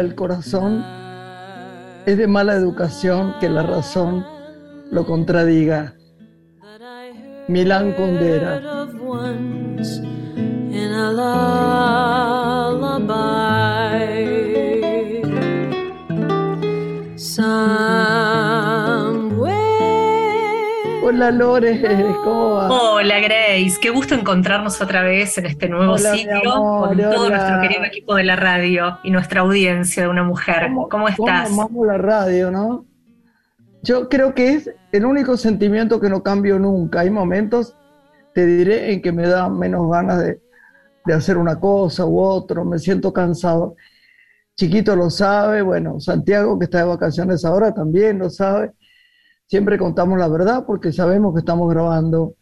[0.00, 0.82] El corazón,
[2.06, 4.24] es de mala educación que la razón
[4.90, 5.92] lo contradiga.
[7.48, 8.62] Milán Kundera.
[21.20, 21.82] Hola Lore,
[22.24, 22.70] ¿cómo va?
[22.70, 27.84] Hola Grace, qué gusto encontrarnos otra vez en este nuevo sitio con todo nuestro querido
[27.84, 30.70] equipo de la radio y nuestra audiencia de una mujer.
[30.90, 31.50] ¿Cómo, estás?
[31.50, 32.86] ¿Cómo amamos la radio, no?
[33.82, 37.00] Yo creo que es el único sentimiento que no cambio nunca.
[37.00, 37.76] Hay momentos,
[38.32, 40.40] te diré, en que me da menos ganas de,
[41.04, 43.76] de hacer una cosa u otro, me siento cansado.
[44.56, 48.72] Chiquito lo sabe, bueno, Santiago que está de vacaciones ahora también lo sabe
[49.50, 52.36] siempre contamos la verdad porque sabemos que estamos grabando,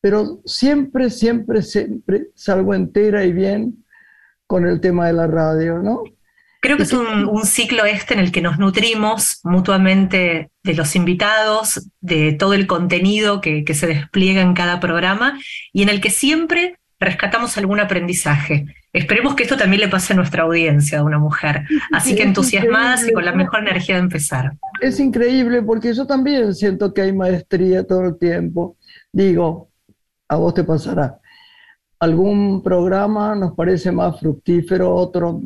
[0.00, 3.84] pero siempre, siempre, siempre salgo entera y bien
[4.46, 6.02] con el tema de la radio, ¿no?
[6.60, 11.88] Creo que es un, ciclo este en el que nos nutrimos mutuamente de los invitados,
[12.00, 15.38] de todo el contenido que, que se despliega en cada programa
[15.72, 18.66] y en el que siempre rescatamos algún aprendizaje.
[18.92, 21.64] Esperemos que esto también le pase a nuestra audiencia, a una mujer.
[21.92, 24.56] Así que entusiasmadas y con la mejor energía de empezar.
[24.80, 28.76] Es increíble porque yo también siento que hay maestría todo el tiempo.
[29.12, 29.70] Digo,
[30.28, 31.18] a vos te pasará.
[31.98, 35.42] Algún programa nos parece más fructífero, otro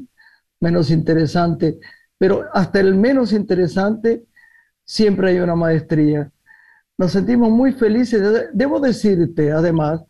[0.60, 1.78] menos interesante,
[2.18, 4.24] pero hasta el menos interesante
[4.84, 6.30] siempre hay una maestría.
[6.98, 8.50] Nos sentimos muy felices.
[8.52, 10.02] Debo decirte, además,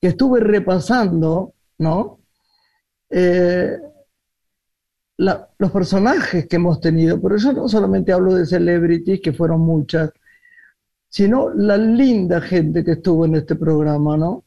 [0.00, 2.20] que estuve repasando, ¿no?
[3.10, 3.78] Eh,
[5.16, 10.12] los personajes que hemos tenido, pero yo no solamente hablo de celebrities, que fueron muchas,
[11.08, 14.44] sino la linda gente que estuvo en este programa, ¿no?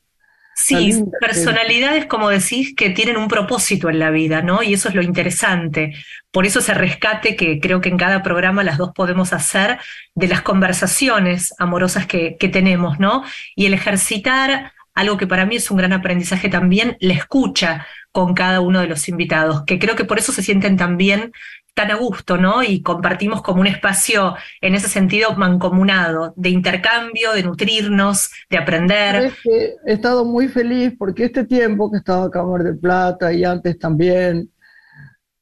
[0.53, 4.61] Sí, personalidades, como decís, que tienen un propósito en la vida, ¿no?
[4.61, 5.93] Y eso es lo interesante.
[6.29, 9.79] Por eso ese rescate que creo que en cada programa las dos podemos hacer
[10.13, 13.23] de las conversaciones amorosas que, que tenemos, ¿no?
[13.55, 18.33] Y el ejercitar algo que para mí es un gran aprendizaje también, la escucha con
[18.33, 21.31] cada uno de los invitados, que creo que por eso se sienten también
[21.73, 22.63] tan a gusto, ¿no?
[22.63, 29.31] Y compartimos como un espacio en ese sentido mancomunado, de intercambio, de nutrirnos, de aprender.
[29.45, 33.31] he estado muy feliz porque este tiempo que he estado acá en Mar del Plata
[33.31, 34.51] y antes también,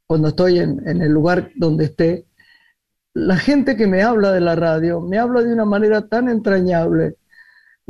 [0.06, 2.26] cuando estoy en el lugar donde esté,
[3.14, 7.16] la gente que me habla de la radio me habla de una manera tan entrañable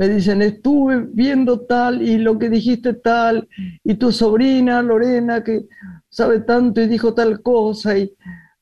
[0.00, 3.46] me dicen, estuve viendo tal y lo que dijiste tal,
[3.84, 5.66] y tu sobrina Lorena que
[6.08, 8.10] sabe tanto y dijo tal cosa, y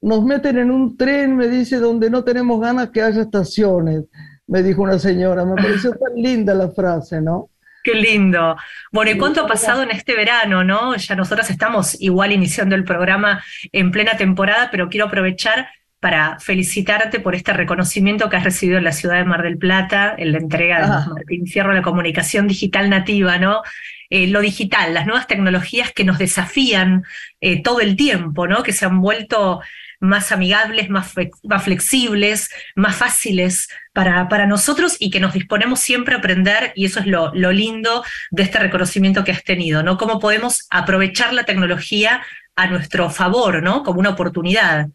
[0.00, 4.02] nos meten en un tren, me dice, donde no tenemos ganas que haya estaciones,
[4.48, 7.50] me dijo una señora, me pareció tan linda la frase, ¿no?
[7.84, 8.56] Qué lindo.
[8.90, 10.96] Bueno, ¿y cuánto ha pasado en este verano, no?
[10.96, 15.68] Ya nosotras estamos igual iniciando el programa en plena temporada, pero quiero aprovechar
[16.00, 20.14] para felicitarte por este reconocimiento que has recibido en la ciudad de Mar del Plata,
[20.16, 21.06] en la entrega de ah.
[21.12, 23.62] Martín Fierro, la comunicación digital nativa, ¿no?
[24.10, 27.04] Eh, lo digital, las nuevas tecnologías que nos desafían
[27.40, 28.62] eh, todo el tiempo, ¿no?
[28.62, 29.60] Que se han vuelto
[30.00, 36.14] más amigables, más, más flexibles, más fáciles para, para, nosotros y que nos disponemos siempre
[36.14, 39.98] a aprender y eso es lo, lo lindo de este reconocimiento que has tenido, ¿no?
[39.98, 42.22] Cómo podemos aprovechar la tecnología
[42.54, 43.82] a nuestro favor, ¿no?
[43.82, 44.88] Como una oportunidad.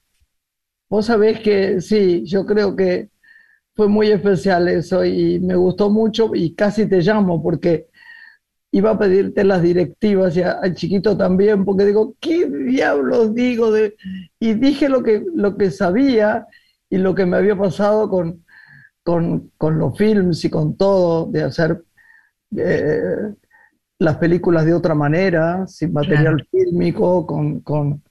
[0.93, 3.09] Vos sabés que sí, yo creo que
[3.73, 7.87] fue muy especial eso y me gustó mucho y casi te llamo porque
[8.69, 13.71] iba a pedirte las directivas y al chiquito también, porque digo, ¿qué diablos digo?
[13.71, 13.95] De...
[14.39, 16.45] Y dije lo que, lo que sabía
[16.91, 18.45] y lo que me había pasado con,
[19.01, 21.83] con, con los films y con todo, de hacer
[22.55, 23.33] eh,
[23.97, 28.03] las películas de otra manera, sin material fílmico, con, con,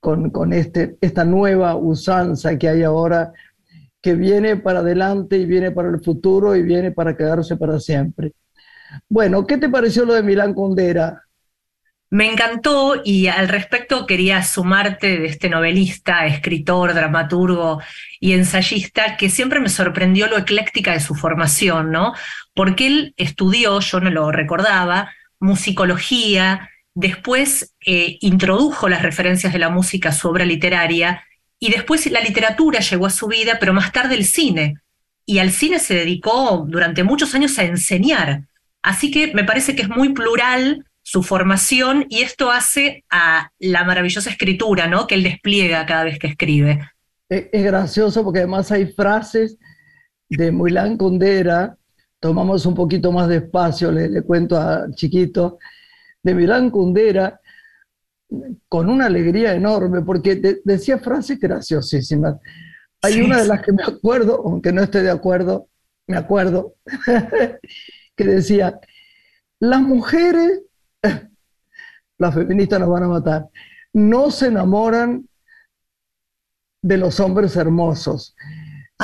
[0.00, 3.32] con, este, esta nueva usanza que hay ahora,
[4.00, 8.32] que viene para adelante y viene para el futuro y viene para quedarse para siempre.
[9.08, 11.24] Bueno, ¿qué te pareció lo de Milán Kundera?
[12.10, 17.82] Me encantó y al respecto quería sumarte de este novelista, escritor, dramaturgo
[18.18, 22.14] y ensayista que siempre me sorprendió lo ecléctica de su formación, ¿no?
[22.54, 29.68] Porque él estudió, yo no lo recordaba, musicología, después eh, introdujo las referencias de la
[29.68, 31.22] música a su obra literaria
[31.60, 34.74] y después la literatura llegó a su vida, pero más tarde el cine.
[35.24, 38.48] Y al cine se dedicó durante muchos años a enseñar.
[38.82, 43.84] Así que me parece que es muy plural su formación y esto hace a la
[43.84, 45.06] maravillosa escritura ¿no?
[45.06, 46.80] que él despliega cada vez que escribe.
[47.28, 49.56] Es, gracioso porque además hay frases
[50.28, 51.76] de Milán Kundera,
[52.18, 55.58] tomamos un poquito más de espacio, le, le cuento a Chiquito,
[56.22, 57.40] de Milán Kundera,
[58.68, 62.36] con una alegría enorme, porque decía frases graciosísimas.
[63.02, 65.68] Hay una de las que me acuerdo, aunque no esté de acuerdo,
[66.06, 66.74] me acuerdo,
[68.16, 68.80] que decía,
[69.60, 70.62] las mujeres,
[72.18, 73.48] las feministas nos van a matar,
[73.92, 75.28] no se enamoran
[76.82, 78.34] de los hombres hermosos,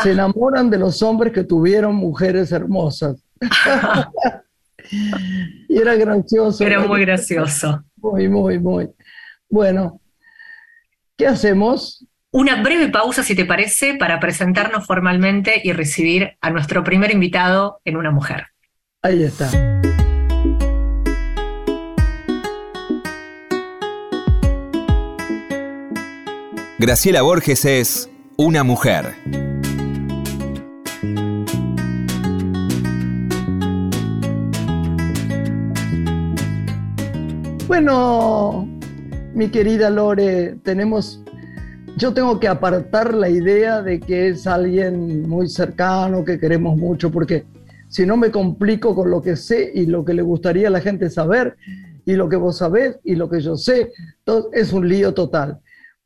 [0.02, 0.12] se ah.
[0.12, 3.24] enamoran de los hombres que tuvieron mujeres hermosas.
[4.90, 6.64] y era gracioso.
[6.64, 7.84] Era muy gracioso.
[7.96, 8.90] Muy, muy, muy.
[9.48, 10.00] Bueno,
[11.16, 12.06] ¿qué hacemos?
[12.30, 17.80] Una breve pausa, si te parece, para presentarnos formalmente y recibir a nuestro primer invitado
[17.84, 18.48] en Una Mujer.
[19.02, 19.50] Ahí está.
[26.78, 29.14] Graciela Borges es una mujer.
[37.66, 38.68] Bueno,
[39.34, 41.24] mi querida Lore, tenemos
[41.96, 47.10] yo tengo que apartar la idea de que es alguien muy cercano, que queremos mucho,
[47.10, 47.46] porque
[47.88, 50.80] si no me complico con lo que sé y lo que le gustaría a la
[50.80, 51.56] gente saber,
[52.04, 53.92] y lo que vos sabés y lo que yo sé,
[54.52, 55.60] es un lío total.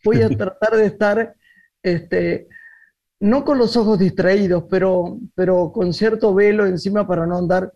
[0.05, 1.35] Voy a tratar de estar,
[1.83, 2.49] este,
[3.21, 7.73] no con los ojos distraídos, pero, pero con cierto velo encima para no andar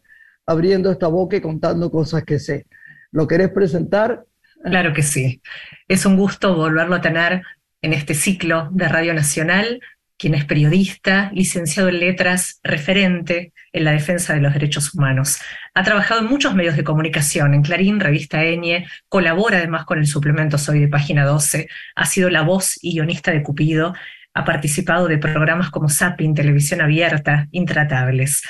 [0.46, 2.66] abriendo esta boca y contando cosas que sé.
[3.12, 4.24] ¿Lo querés presentar?
[4.64, 5.42] Claro que sí.
[5.86, 7.42] Es un gusto volverlo a tener
[7.82, 9.80] en este ciclo de Radio Nacional,
[10.16, 15.38] quien es periodista, licenciado en letras, referente en la defensa de los derechos humanos.
[15.74, 20.06] Ha trabajado en muchos medios de comunicación, en Clarín, Revista Eñe, colabora además con el
[20.06, 23.94] suplemento Soy de Página 12, ha sido la voz y guionista de Cupido,
[24.32, 28.42] ha participado de programas como Zapping, Televisión Abierta, Intratables.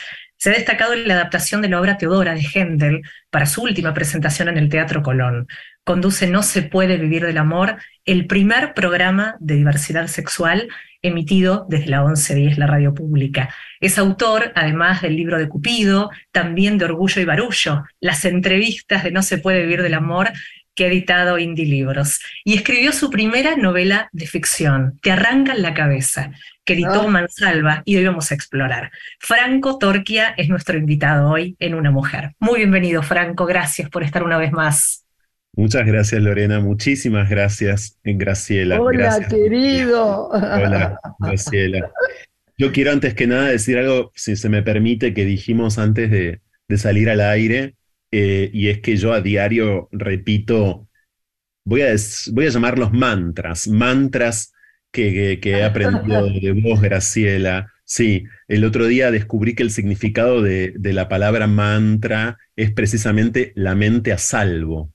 [0.42, 3.94] Se ha destacado en la adaptación de la obra Teodora de Händel para su última
[3.94, 5.46] presentación en el Teatro Colón
[5.84, 10.68] conduce No se puede vivir del amor, el primer programa de diversidad sexual
[11.00, 13.54] emitido desde la 1110, la radio pública.
[13.78, 19.12] Es autor, además del libro de Cupido, también de Orgullo y Barullo, las entrevistas de
[19.12, 20.32] No se puede vivir del amor,
[20.74, 22.20] que ha editado Indie Libros.
[22.44, 26.30] Y escribió su primera novela de ficción, Te arrancan la cabeza,
[26.64, 27.08] que editó ah.
[27.08, 28.90] Mansalva y hoy vamos a explorar.
[29.18, 32.32] Franco Torquia es nuestro invitado hoy en Una Mujer.
[32.38, 33.46] Muy bienvenido, Franco.
[33.46, 35.04] Gracias por estar una vez más.
[35.54, 36.60] Muchas gracias, Lorena.
[36.60, 38.80] Muchísimas gracias, Graciela.
[38.80, 40.28] Hola, querido.
[40.28, 41.90] Hola, Graciela.
[42.56, 46.40] Yo quiero antes que nada decir algo, si se me permite, que dijimos antes de,
[46.76, 47.74] salir al aire,
[48.12, 50.88] eh, y es que yo a diario repito,
[51.64, 51.94] voy a,
[52.32, 54.52] voy a llamarlos mantras, mantras
[54.90, 57.72] que, he aprendido de vos, Graciela.
[57.84, 63.52] Sí, el otro día descubrí que el significado de, de la palabra mantra es precisamente
[63.56, 64.92] la mente a salvo.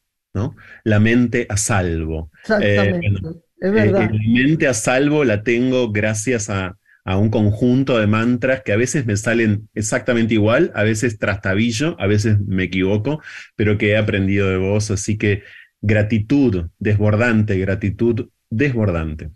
[0.83, 2.31] La mente a salvo.
[2.43, 4.03] Exactamente, eh, es verdad.
[4.03, 6.77] Eh, la mente a salvo la tengo gracias a,
[7.15, 12.07] un conjunto de mantras que a veces me salen exactamente igual, a veces trastabillo, a
[12.07, 13.21] veces me equivoco,
[13.55, 15.43] pero que he aprendido de vos, así que
[15.81, 19.31] gratitud desbordante, gratitud desbordante.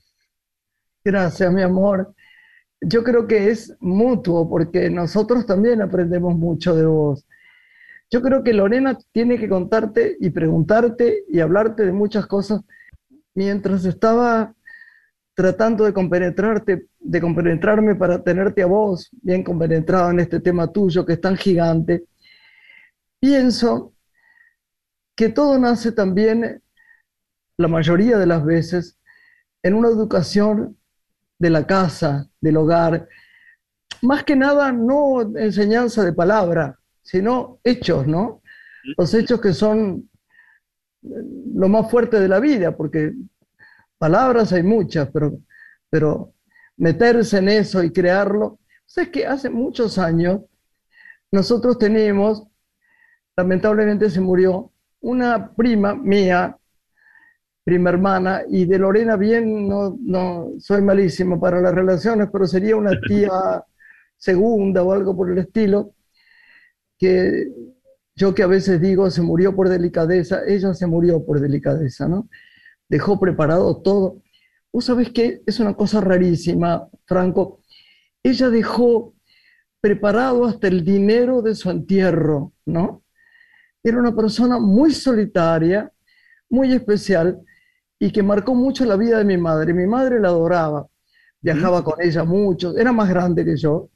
[1.04, 2.14] Gracias, mi amor.
[2.82, 7.26] Yo creo que es mutuo porque nosotros también aprendemos mucho de vos.
[8.10, 12.62] Yo creo que Lorena tiene que contarte y preguntarte y hablarte de muchas cosas
[13.34, 14.54] mientras estaba
[15.34, 21.06] tratando de compenetrarte, de compenetrarme para tenerte a vos bien compenetrado en este tema tuyo
[21.06, 22.06] que es tan gigante.
[23.20, 23.94] Pienso
[25.16, 26.62] que todo nace también,
[27.58, 28.98] la mayoría de las veces,
[29.64, 30.78] en una educación
[31.38, 33.08] de la casa, del hogar,
[34.02, 38.42] más que nada no enseñanza de palabra, sino hechos, ¿no?
[38.98, 40.10] Los hechos que son
[41.04, 43.14] lo más fuerte de la vida, porque
[44.02, 45.38] palabras hay muchas, pero,
[45.88, 46.34] pero
[46.78, 48.46] meterse en eso y crearlo.
[48.48, 50.42] O sea, es que hace muchos años
[51.32, 52.48] nosotros teníamos,
[53.38, 56.58] lamentablemente se murió, una prima mía,
[57.64, 62.76] prima hermana, y de Lorena bien, no, no soy malísimo para las relaciones, pero sería
[62.76, 63.64] una tía
[64.18, 65.94] segunda o algo por el estilo,
[66.98, 67.52] que
[68.16, 72.28] yo que a veces digo se murió por delicadeza, ella se murió por delicadeza, ¿no?
[72.92, 74.22] Dejó preparado todo.
[74.74, 77.62] Vos sabés que es una cosa rarísima, Franco.
[78.22, 79.14] Ella dejó
[79.80, 83.02] preparado hasta el dinero de su entierro, ¿no?
[83.82, 85.90] Era una persona muy solitaria,
[86.50, 87.40] muy especial
[87.98, 89.74] y que marcó mucho la vida de mi madre.
[89.74, 90.86] Mi madre la adoraba,
[91.40, 93.90] viajaba con ella mucho, era más grande que yo,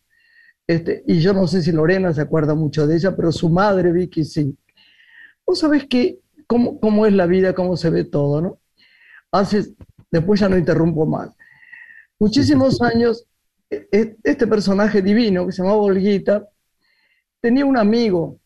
[0.67, 3.91] este, y yo no sé si Lorena se acuerda mucho de ella, pero su madre,
[3.91, 4.57] Vicky, sí.
[5.45, 8.59] Vos sabés que cómo, cómo es la vida, cómo se ve todo, ¿no?
[10.11, 11.35] Después ya no interrumpo más.
[12.19, 13.25] Muchísimos años,
[13.69, 16.47] e, e, este personaje divino que se llamaba Olguita,
[17.41, 18.39] tenía un amigo.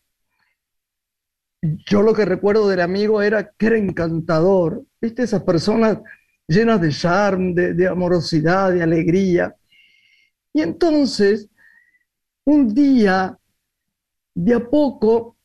[1.62, 4.84] Yo lo que recuerdo del amigo era que era encantador.
[5.00, 5.22] ¿Viste?
[5.22, 5.98] Esas personas
[6.48, 9.54] llenas de charme, de, de amorosidad, de alegría.
[10.52, 11.48] Y entonces,
[12.44, 13.38] un día,
[14.34, 15.36] de a poco,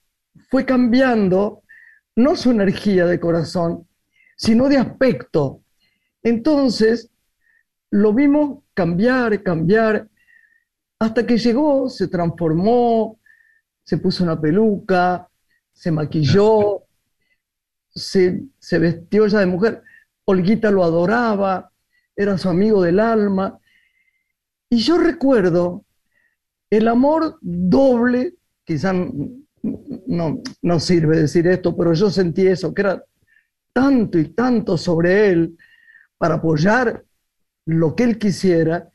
[0.49, 1.63] fue cambiando
[2.15, 3.87] no su energía de corazón,
[4.35, 5.61] sino de aspecto.
[6.23, 7.09] Entonces,
[7.91, 10.09] lo vimos cambiar, cambiar,
[10.99, 13.19] hasta que llegó, se transformó,
[13.83, 15.29] se puso una peluca,
[15.71, 16.83] se maquilló,
[17.89, 19.83] se, se vestió ya de mujer.
[20.25, 21.71] Olguita lo adoraba,
[22.15, 23.59] era su amigo del alma.
[24.69, 25.85] Y yo recuerdo
[26.69, 33.03] el amor doble, quizá no, no sirve decir esto, pero yo sentí eso, que era
[33.75, 35.57] tanto y tanto sobre él
[36.17, 37.03] para apoyar
[37.65, 38.89] lo que él quisiera,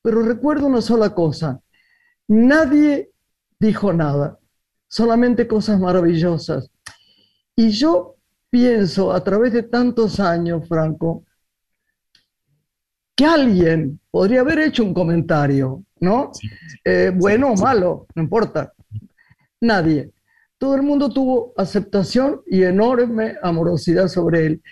[0.00, 1.60] pero recuerdo una sola cosa,
[2.28, 3.10] nadie
[3.58, 4.38] dijo nada,
[4.86, 6.70] solamente cosas maravillosas.
[7.56, 8.14] Y yo
[8.48, 11.24] pienso, a través de tantos años, Franco,
[13.16, 16.30] que alguien podría haber hecho un comentario, ¿no?
[16.84, 18.72] Eh, bueno o malo, no importa.
[19.60, 20.12] Nadie.
[20.60, 24.62] Todo el mundo tuvo aceptación y enorme amorosidad sobre él.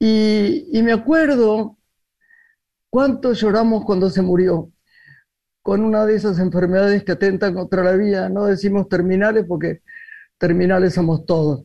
[0.00, 1.78] Y, y me acuerdo
[2.90, 4.72] cuánto lloramos cuando se murió
[5.62, 8.28] con una de esas enfermedades que atentan contra la vida.
[8.28, 9.82] No decimos terminales porque
[10.36, 11.64] terminales somos todos.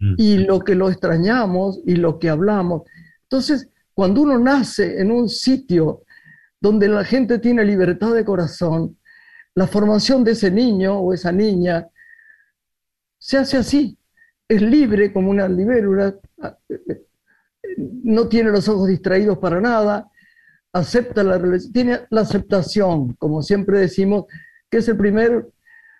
[0.00, 0.14] Mm.
[0.16, 2.84] Y lo que lo extrañamos y lo que hablamos.
[3.24, 6.04] Entonces, cuando uno nace en un sitio
[6.58, 8.96] donde la gente tiene libertad de corazón,
[9.54, 11.86] la formación de ese niño o esa niña
[13.26, 13.98] se hace así.
[14.48, 16.14] Es libre como una libélula,
[18.04, 20.08] no tiene los ojos distraídos para nada,
[20.72, 21.42] acepta la
[21.72, 24.26] tiene la aceptación, como siempre decimos,
[24.70, 25.48] que es el primer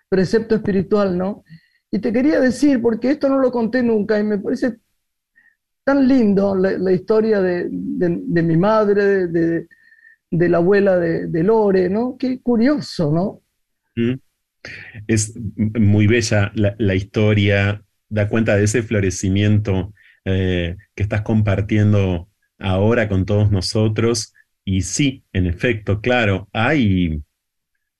[0.07, 1.43] precepto espiritual, ¿no?
[1.91, 4.77] Y te quería decir, porque esto no lo conté nunca y me parece
[5.83, 9.67] tan lindo la, historia de, mi madre, de,
[10.31, 12.15] la abuela de, Lore, ¿no?
[12.17, 13.41] Qué curioso, ¿no?
[13.97, 14.26] Mm.
[15.07, 19.93] Es muy bella la, historia, da cuenta de ese florecimiento
[20.25, 24.33] eh, que estás compartiendo ahora con todos nosotros.
[24.65, 27.21] Y sí, en efecto, claro, hay,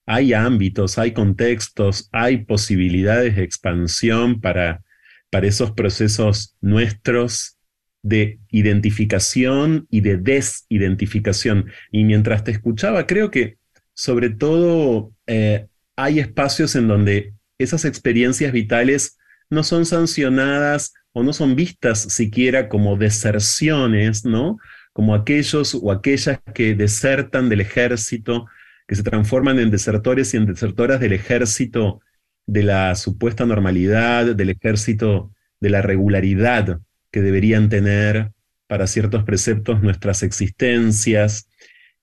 [0.06, 4.84] hay ámbitos, hay contextos, hay posibilidades de expansión para,
[5.30, 7.58] para esos procesos nuestros
[8.04, 11.72] de identificación y de desidentificación.
[11.92, 13.58] Y mientras te escuchaba, creo que
[13.94, 15.68] sobre todo eh,
[15.98, 19.18] hay espacios en donde esas experiencias vitales
[19.50, 24.58] no son sancionadas o no son vistas siquiera como deserciones, ¿no?
[24.94, 28.46] Como aquellos o aquellas que desertan del ejército,
[28.88, 32.00] que se transforman en desertores y en desertoras del ejército
[32.46, 36.80] de la supuesta normalidad, del ejército de la regularidad,
[37.12, 38.32] que deberían tener
[38.68, 41.50] para ciertos preceptos nuestras existencias,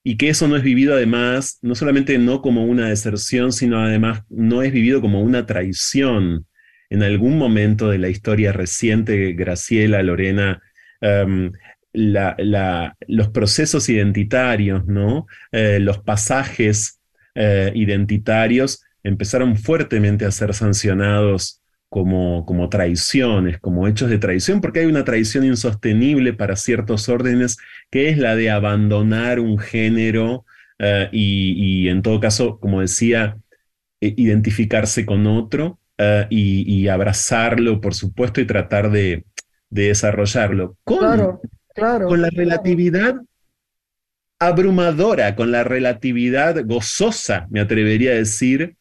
[0.07, 4.21] y que eso no es vivido además, no solamente no como una deserción, sino además
[4.29, 6.45] no es vivido como una traición.
[6.91, 10.61] En algún momento de la historia reciente, Graciela, Lorena,
[11.01, 11.51] em,
[11.91, 15.25] los procesos identitarios, ¿no?
[15.51, 16.99] Eh, los pasajes
[17.33, 21.63] eh, identitarios empezaron fuertemente a ser sancionados
[21.95, 27.55] como, como traiciones, como hechos de traición, porque hay una traición insostenible para ciertos órdenes,
[27.89, 30.45] que es la de abandonar un género
[30.77, 33.37] eh, y, en todo caso, como decía,
[34.01, 39.23] eh, identificarse con otro eh, y, abrazarlo, por supuesto, y tratar de,
[39.69, 40.75] desarrollarlo.
[40.83, 41.41] Con, claro,
[41.73, 43.15] claro, con la relatividad
[44.37, 48.75] abrumadora, con la relatividad gozosa, me atrevería a decir,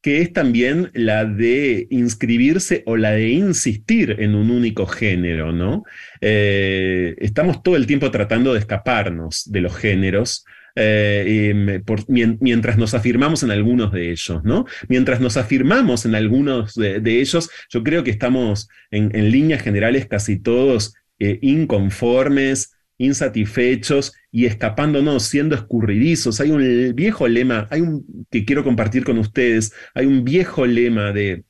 [0.00, 5.84] que es también la de inscribirse o la de insistir en un único género, ¿no?
[6.20, 10.44] Eh, estamos todo el tiempo tratando de escaparnos de los géneros.
[10.80, 14.64] Eh, mientras nos afirmamos en algunos de ellos, ¿no?
[14.88, 20.38] Mientras nos afirmamos en algunos de, ellos, yo creo que estamos en, líneas generales casi
[20.38, 26.40] todos eh, inconformes, insatisfechos y escapándonos, siendo escurridizos.
[26.40, 31.12] Hay un viejo lema, hay un que quiero compartir con ustedes, hay un viejo lema
[31.12, 31.44] de,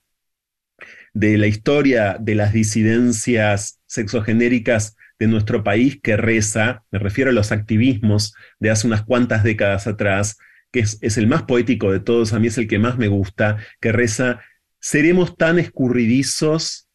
[1.14, 7.34] de la historia de las disidencias sexogenéricas de nuestro país que reza, me refiero a
[7.34, 10.38] los activismos de hace unas cuantas décadas atrás,
[10.70, 13.08] que es, es el más poético de todos, a mí es el que más me
[13.08, 14.40] gusta, que reza,
[14.78, 16.88] seremos tan escurridizos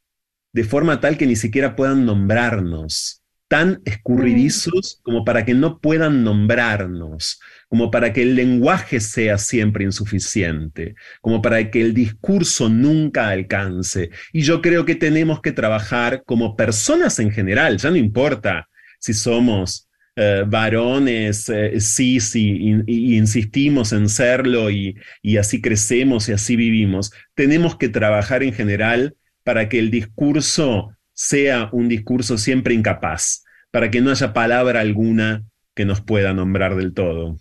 [0.54, 3.23] de forma tal que ni siquiera puedan nombrarnos
[3.54, 9.84] tan escurridizos como para que no puedan nombrarnos, como para que el lenguaje sea siempre
[9.84, 14.10] insuficiente, como para que el discurso nunca alcance.
[14.32, 18.68] Y yo creo que tenemos que trabajar como personas en general, ya no importa
[18.98, 26.28] si somos eh, varones eh, sí, sí, y, insistimos en serlo y, y así crecemos
[26.28, 27.12] y así vivimos.
[27.36, 33.90] Tenemos que trabajar en general para que el discurso sea un discurso siempre incapaz, para
[33.90, 35.44] que no haya palabra alguna
[35.76, 37.38] que nos pueda nombrar del todo.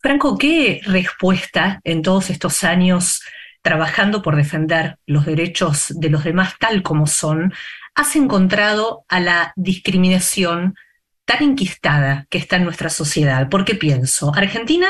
[0.00, 3.20] Franco, ¿qué respuesta en todos estos años
[3.62, 7.52] trabajando por defender los derechos de los demás tal como son,
[7.94, 10.76] has encontrado a la discriminación
[11.24, 13.48] tan enquistada que está en nuestra sociedad?
[13.50, 14.88] Porque pienso, Argentina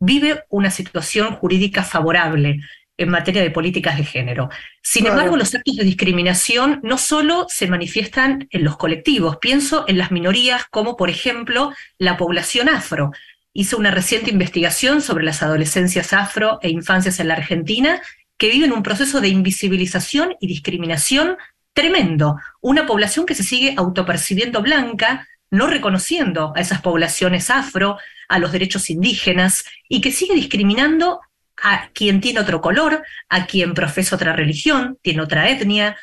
[0.00, 2.60] vive una situación jurídica favorable
[2.98, 4.50] en materia de políticas de género.
[4.82, 9.98] Sin embargo, los actos de discriminación no solo se manifiestan en los colectivos, pienso en
[9.98, 13.12] las minorías como por ejemplo la población afro.
[13.54, 18.02] Hice una reciente investigación sobre las adolescencias afro e infancias en la Argentina
[18.36, 21.36] que viven un proceso de invisibilización y discriminación
[21.72, 22.36] tremendo.
[22.60, 28.52] Una población que se sigue autopercibiendo blanca, no reconociendo a esas poblaciones afro, a los
[28.52, 31.20] derechos indígenas, y que sigue discriminando
[31.62, 35.96] a quien tiene otro color, a quien profesa otra religión, tiene otra etnia.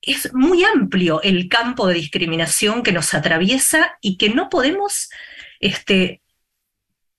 [0.00, 5.10] Es muy amplio el campo de discriminación que nos atraviesa y que no podemos
[5.60, 6.22] este,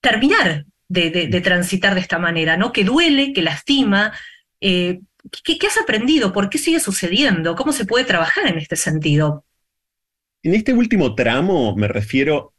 [0.01, 2.71] terminar de, transitar de esta manera, ¿no?
[2.71, 4.13] Que duele, que lastima.
[4.61, 4.99] Eh,
[5.43, 6.33] ¿qué, ¿Qué has aprendido?
[6.33, 7.55] ¿Por qué sigue sucediendo?
[7.55, 9.45] ¿Cómo se puede trabajar en este sentido?
[10.43, 12.53] En este último tramo me refiero,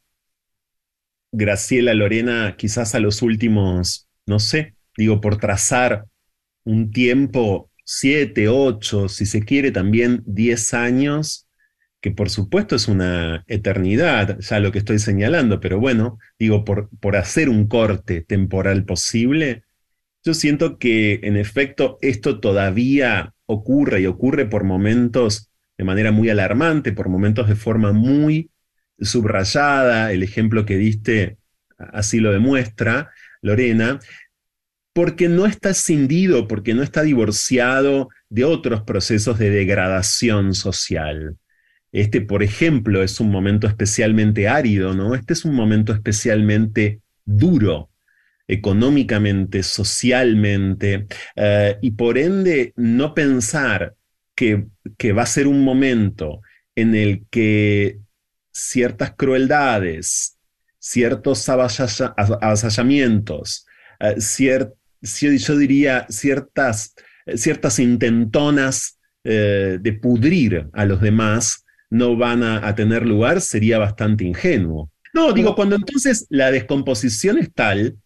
[1.31, 6.07] Graciela, Lorena, quizás a los últimos, no sé, digo, por trazar
[6.65, 11.49] un tiempo, siete, ocho, si se quiere también diez años,
[12.01, 16.91] que por supuesto es una eternidad, ya lo que estoy señalando, pero bueno, digo, por,
[17.01, 19.65] por hacer un corte temporal posible,
[20.25, 26.31] yo siento que en efecto esto todavía ocurre y ocurre por momentos de manera muy
[26.31, 28.51] alarmante, por momentos de forma muy
[29.01, 31.39] subrayada, el ejemplo que diste
[31.79, 33.11] así lo demuestra,
[33.43, 33.99] Lorena,
[34.95, 41.37] porque no está escindido, porque no está divorciado de otros procesos de degradación social.
[41.93, 45.15] Este, por ejemplo, es un momento especialmente árido, ¿no?
[45.15, 47.91] Este es un momento especialmente duro,
[48.47, 53.95] económicamente, socialmente, eh, y por ende no pensar
[54.35, 54.67] que,
[55.13, 56.41] va a ser un momento
[56.77, 57.99] en el que
[58.53, 60.39] ciertas crueldades,
[60.79, 63.67] ciertos avasallamientos,
[64.01, 64.21] uh,
[65.05, 66.95] yo diría, ciertas,
[67.37, 74.25] ciertas intentonas eh, de pudrir a los demás no van a, tener lugar, sería bastante
[74.25, 74.91] ingenuo.
[75.13, 77.97] No, digo, cuando entonces la descomposición es tal,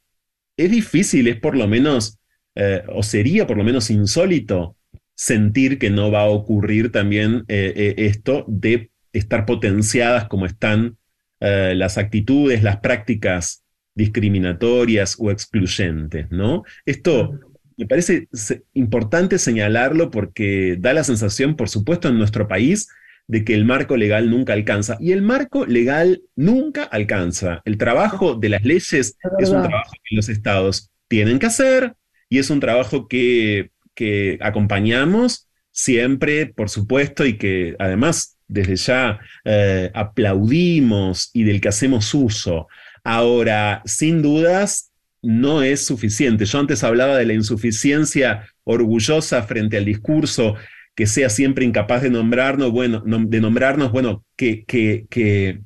[0.57, 2.19] es difícil, es por lo menos,
[2.55, 4.77] eh, o sería por lo menos insólito,
[5.15, 10.99] sentir que no va a ocurrir también eh, esto de estar potenciadas como están
[11.41, 13.63] las actitudes, las prácticas
[13.99, 16.63] discriminatorias o excluyentes, ¿no?
[16.87, 17.33] Esto
[17.77, 18.29] me parece
[18.75, 22.89] importante señalarlo porque da la sensación, por supuesto, en nuestro país,
[23.27, 24.97] de que el marco legal nunca alcanza.
[25.01, 27.61] Y el marco legal nunca alcanza.
[27.65, 29.17] El trabajo de las leyes es
[29.51, 31.95] un trabajo que los estados tienen que hacer
[32.29, 39.21] y es un trabajo que, que acompañamos siempre, por supuesto, y que además desde ya
[39.45, 42.69] eh, aplaudimos y del que hacemos uso.
[43.11, 44.93] Ahora, sin dudas,
[45.23, 46.45] no es suficiente.
[46.45, 50.57] Yo antes hablaba de la insuficiencia orgullosa frente al discurso
[50.95, 55.63] que sea siempre incapaz de nombrarnos, bueno, de nombrarnos, bueno, que, que, que,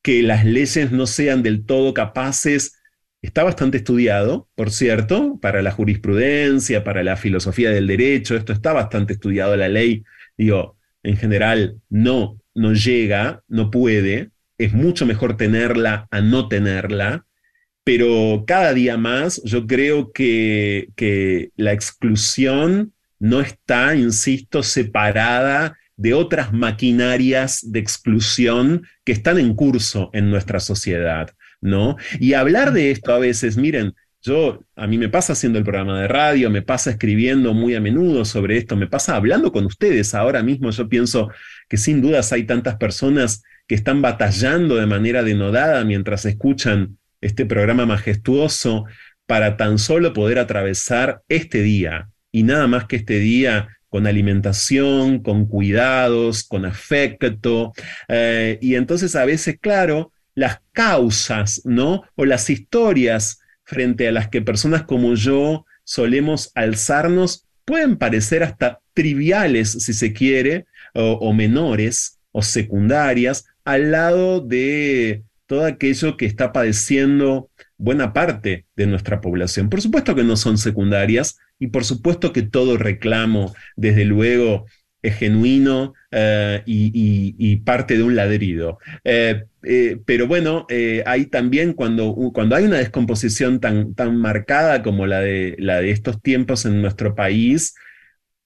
[0.00, 2.80] que las leyes no sean del todo capaces
[3.22, 8.72] Está bastante estudiado, por cierto, para la jurisprudencia, para la filosofía del derecho, esto está
[8.72, 10.04] bastante estudiado, la ley,
[10.38, 14.30] digo, en general no, no llega, no puede,
[14.60, 17.24] es mucho mejor tenerla a no tenerla,
[17.82, 26.12] pero cada día más yo creo que, que la exclusión no está, insisto, separada de
[26.12, 31.30] otras maquinarias de exclusión que están en curso en nuestra sociedad,
[31.62, 31.96] ¿no?
[32.18, 35.98] Y hablar de esto a veces, miren, yo, a mí me pasa haciendo el programa
[36.02, 40.14] de radio, me pasa escribiendo muy a menudo sobre esto, me pasa hablando con ustedes.
[40.14, 41.30] Ahora mismo yo pienso
[41.70, 47.46] que sin dudas hay tantas personas que están batallando de manera denodada mientras escuchan este
[47.46, 48.84] programa majestuoso
[49.26, 55.20] para tan solo poder atravesar este día y nada más que este día con alimentación,
[55.22, 57.72] con cuidados, con afecto.
[58.08, 62.02] Eh, y entonces a veces, claro, las causas, ¿no?
[62.16, 68.80] O las historias frente a las que personas como yo solemos alzarnos pueden parecer hasta
[68.94, 76.52] triviales, si se quiere, o menores o secundarias, al lado de todo aquello que está
[76.52, 79.68] padeciendo buena parte de nuestra población.
[79.68, 84.66] Por supuesto que no son secundarias y por supuesto que todo reclamo, desde luego,
[85.02, 88.78] es genuino eh, y, parte de un ladrido.
[89.04, 90.66] Eh, eh, pero bueno,
[91.06, 95.90] hay también cuando, cuando hay una descomposición tan, tan marcada como la de, la de
[95.90, 97.74] estos tiempos en nuestro país,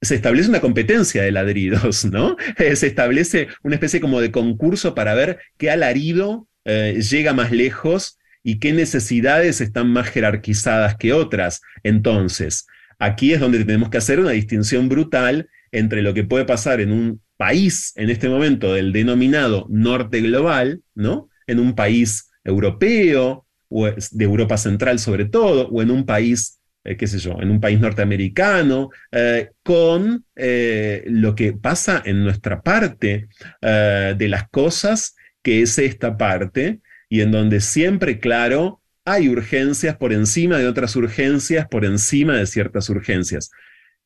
[0.05, 2.37] se establece una competencia de ladridos, ¿no?
[2.57, 8.19] se establece una especie como de concurso para ver qué alarido eh, llega más lejos
[8.43, 11.63] y qué necesidades están más jerarquizadas que otras.
[11.83, 12.67] Entonces,
[12.99, 16.93] aquí es donde tenemos que hacer una distinción brutal entre lo que puede pasar en
[16.93, 21.29] un país en este momento del denominado norte global, ¿no?
[21.47, 26.97] En un país europeo, o de Europa Central sobre todo, o en un país, eh,
[26.97, 33.29] qué sé yo, en un país norteamericano, eh, con lo que pasa en nuestra parte
[33.61, 40.13] de las cosas que es esta parte, y en donde siempre, claro, hay urgencias por
[40.13, 43.51] encima de otras urgencias, por encima de ciertas urgencias.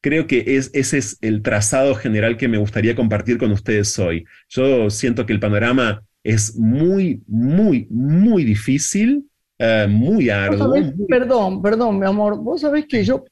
[0.01, 4.25] Creo que es, ese es el trazado general que me gustaría compartir con ustedes hoy.
[4.49, 9.25] Yo siento que el panorama es muy, muy, muy difícil,
[9.59, 10.75] eh, muy arduo.
[11.09, 13.25] Perdón, perdón, mi amor, vos sabés que yo,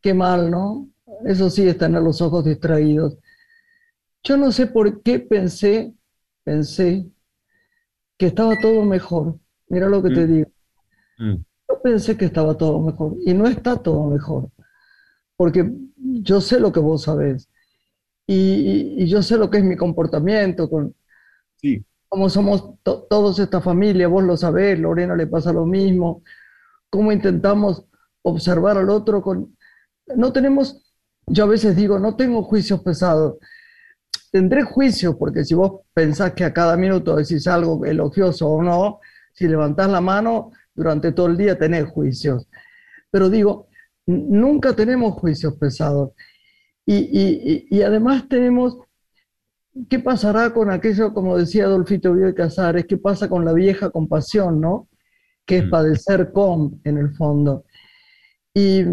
[0.00, 0.88] qué mal, ¿no?
[1.24, 3.16] Eso sí, es tener los ojos distraídos.
[4.22, 5.94] Yo no sé por qué pensé
[6.44, 7.06] pensé
[8.18, 9.38] que estaba todo mejor.
[9.68, 10.32] Mira lo que te mm.
[10.32, 10.50] digo.
[11.18, 11.34] Mm.
[11.68, 14.50] Yo pensé que estaba todo mejor y no está todo mejor,
[15.36, 17.48] porque yo sé lo que vos sabés
[18.26, 20.94] y, yo sé lo que es mi comportamiento, con,
[21.56, 21.84] sí.
[22.14, 26.22] Cómo somos todos esta familia, vos lo sabés, Lorena le pasa lo mismo,
[26.88, 27.86] cómo intentamos
[28.22, 29.56] observar al otro con...
[30.14, 30.94] No tenemos,
[31.26, 33.38] yo a veces digo, no tengo juicios pesados,
[34.30, 39.00] tendré juicio, porque si vos pensás que a cada minuto decís algo elogioso o no,
[39.32, 42.46] si levantás la mano, durante todo el día tenés juicios.
[43.10, 43.66] Pero digo,
[44.06, 46.12] nunca tenemos juicios pesados.
[46.86, 48.78] Y, además tenemos,
[49.88, 54.60] ¿qué pasará con aquello, como decía Adolfito Bioy Casares, qué pasa con la vieja compasión,
[54.60, 54.88] ¿no?
[55.44, 55.70] Que es mm.
[55.70, 57.64] padecer con, en el fondo.
[58.54, 58.84] Y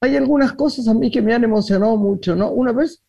[0.00, 2.50] hay algunas cosas a mí que me han emocionado mucho, ¿no?
[2.50, 3.04] Una vez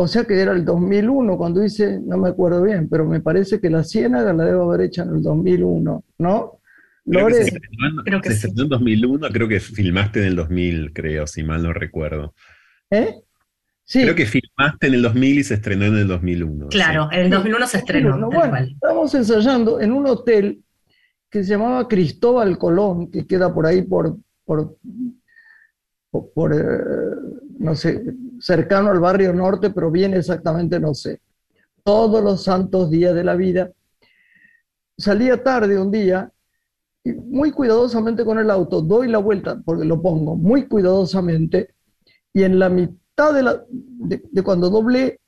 [0.00, 3.60] o sea que era el 2001 cuando hice, no me acuerdo bien, pero me parece
[3.60, 6.60] que la Ciénaga la debo haber hecho en el 2001, ¿no?
[7.04, 7.60] Creo que se
[8.04, 11.64] creo que se estrenó en 2001, creo que filmaste en el 2000, creo, si mal
[11.64, 12.32] no recuerdo.
[12.92, 13.12] ¿Eh?
[13.88, 14.02] Sí.
[14.02, 16.68] Creo que filmaste en el 2000 y se estrenó en el 2001.
[16.68, 18.28] Claro, en el 2001 se estrenó.
[18.28, 20.62] bueno, estábamos ensayando en un hotel
[21.30, 24.76] que se llamaba Cristóbal Colón, que queda por ahí por, por,
[26.10, 26.84] por, eh,
[27.60, 28.04] no sé,
[28.38, 31.22] cercano al barrio norte, pero bien exactamente no sé.
[31.82, 33.70] Todos los santos días de la vida.
[34.98, 36.30] Salía tarde un día
[37.04, 41.70] y muy cuidadosamente con el auto doy la vuelta, porque lo pongo muy cuidadosamente,
[42.34, 45.20] y en la mitad de, la, de, cuando doblé,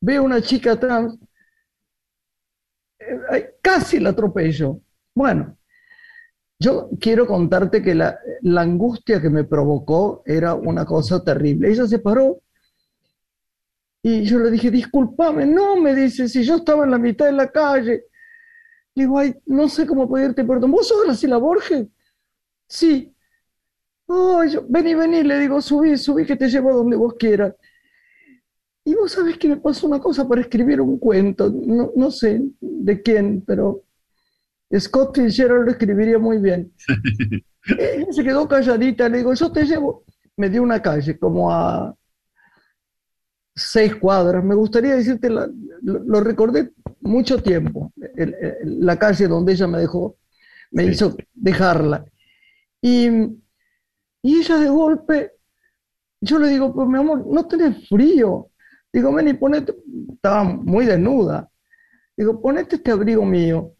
[0.00, 1.16] veo una chica trans,
[2.98, 4.80] eh, casi la atropello.
[5.14, 5.56] Bueno,
[6.58, 8.18] yo quiero contarte que la,
[8.56, 11.70] angustia que me provocó era una cosa terrible.
[11.70, 12.40] Ella se paró
[14.02, 17.32] y yo le dije, discúlpame, no, me dice, si yo estaba en la mitad de
[17.32, 18.06] la calle.
[18.94, 20.72] Digo, ay, no sé cómo pedirte perdón.
[20.72, 21.86] ¿Vos sos Graciela Borges?
[22.68, 23.13] Sí.
[24.08, 27.54] Ay, yo, vení, vení, le digo, subí, subí que te llevo a donde vos quieras.
[28.84, 32.42] Y vos sabés que me pasó una cosa para escribir un cuento, no, no sé
[32.60, 33.84] de quién, pero
[34.78, 36.72] Scott Fitzgerald lo escribiría muy bien.
[37.78, 40.04] Ella se quedó calladita, le digo, yo te llevo.
[40.36, 41.94] Me dio una calle, como a
[43.54, 44.44] seis cuadras.
[44.44, 47.92] Me gustaría decirte, lo, recordé mucho tiempo,
[48.64, 50.16] la calle donde ella me dejó,
[50.72, 52.04] me hizo dejarla.
[52.82, 53.08] Y,
[54.24, 55.32] y ella de golpe,
[56.20, 58.48] yo le digo, pues mi amor, no tenés frío.
[58.92, 59.76] Digo, ven y ponete,
[60.12, 61.48] estaba muy desnuda.
[62.16, 63.74] Digo, ponete este abrigo mío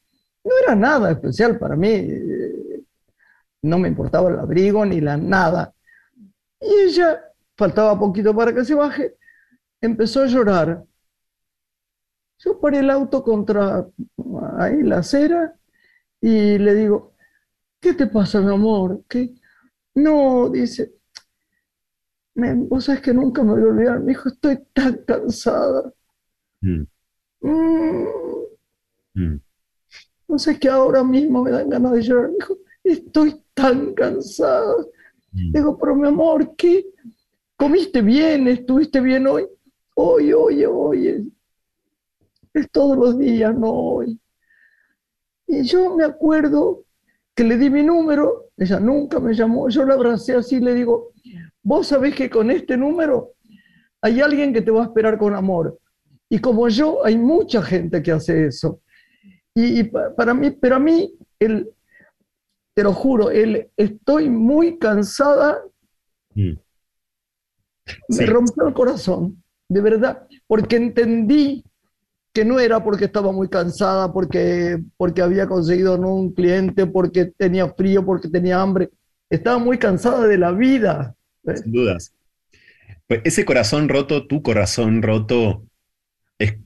[0.45, 2.07] no era nada especial para mí.
[3.63, 5.75] No me importaba el abrigo ni la nada.
[6.61, 7.21] Y ella,
[7.57, 9.17] faltaba poquito para que se baje,
[9.81, 10.85] empezó a llorar.
[12.39, 13.87] Yo paré el auto contra
[14.59, 15.55] ahí la acera
[16.21, 17.15] y le digo,
[17.81, 19.03] ¿qué te pasa, mi amor?
[19.09, 19.35] ¿Qué?
[19.95, 20.93] No, dice,
[22.35, 25.93] vos sabés que nunca me voy a olvidar, me dijo, estoy tan cansada.
[26.61, 26.83] Mm.
[27.41, 28.07] Mm.
[29.15, 29.41] Mm.
[30.29, 32.31] No sé, que ahora mismo me dan ganas de llorar.
[32.31, 34.75] Me dijo, estoy tan cansada.
[35.33, 36.87] Digo, pero mi amor, ¿qué?
[37.57, 38.47] ¿Comiste bien?
[38.47, 39.47] ¿Estuviste bien hoy?
[39.97, 41.33] Hoy, hoy, hoy.
[42.53, 44.21] Es todos los días, no hoy.
[45.47, 46.85] Y yo me acuerdo
[47.35, 50.75] que le di mi número, ella nunca me llamó, yo la abracé así y le
[50.75, 51.13] digo,
[51.63, 53.33] vos sabés que con este número
[54.01, 55.79] hay alguien que te va a esperar con amor.
[56.29, 58.81] Y como yo, hay mucha gente que hace eso.
[59.55, 61.71] Y, para mí, pero a mí, el,
[62.75, 65.63] te lo juro, el estoy muy cansada,
[66.35, 66.53] mm.
[68.09, 71.64] me rompió el corazón, de verdad, porque entendí
[72.35, 76.13] que no era porque estaba muy cansada, porque, porque había conseguido ¿no?
[76.13, 78.91] un cliente, porque tenía frío, porque tenía hambre.
[79.31, 81.15] Estaba muy cansada de la vida.
[81.55, 82.13] Sin dudas.
[83.07, 85.65] Pues ese corazón roto, tu corazón roto,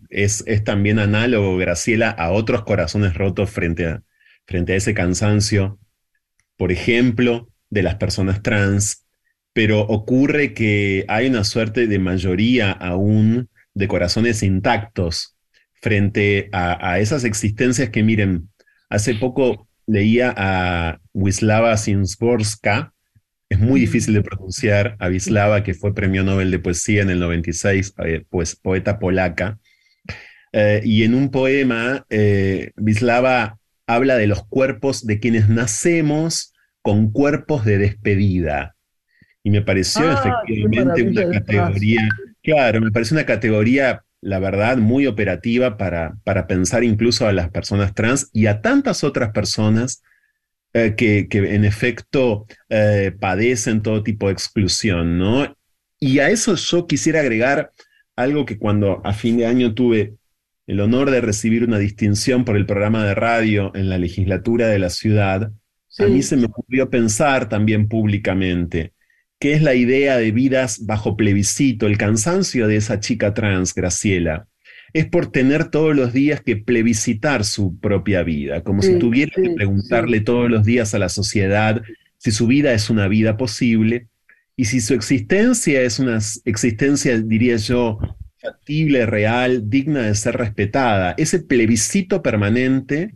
[0.09, 4.03] es, es, también análogo, Graciela, a otros corazones rotos frente a,
[4.47, 5.79] frente a ese cansancio,
[6.57, 9.05] por ejemplo, de las personas trans,
[9.53, 15.38] pero ocurre que hay una suerte de mayoría aún de corazones intactos
[15.81, 18.49] frente a, esas existencias que, miren,
[18.89, 22.93] hace poco leía a Wisława Szymborska,
[23.49, 27.21] es muy difícil de pronunciar, a Wisława, que fue premio Nobel de Poesía en el
[27.21, 29.59] 96, eh, pues poeta polaca,
[30.53, 37.11] eh, y en un poema, eh, Wisława habla de los cuerpos de quienes nacemos con
[37.11, 38.77] cuerpos de despedida.
[39.43, 42.09] Y me pareció ah, efectivamente una categoría,
[42.43, 47.51] claro, me pareció una categoría la verdad, muy operativa para, para pensar incluso a las
[47.51, 50.03] personas trans y a tantas otras personas
[50.73, 55.57] eh, que, que, en efecto eh, padecen todo tipo de exclusión, ¿no?
[56.01, 57.73] Y a eso yo quisiera agregar
[58.17, 60.15] algo que cuando a fin de año tuve
[60.67, 64.79] el honor de recibir una distinción por el programa de radio en la legislatura de
[64.79, 65.53] la ciudad,
[65.99, 68.93] a mí se me ocurrió pensar también públicamente
[69.41, 74.49] ¿Qué es la idea de vidas bajo plebiscito, el cansancio de esa chica trans, Graciela.
[74.93, 79.51] Es por tener todos los días que plebiscitar su propia vida, como si tuviera que
[79.51, 81.83] preguntarle todos los días a la sociedad
[82.17, 84.09] si su vida es una vida posible
[84.57, 87.99] y si su existencia es una existencia, diría yo,
[88.41, 91.15] factible, real, digna de ser respetada.
[91.17, 93.15] Ese plebiscito permanente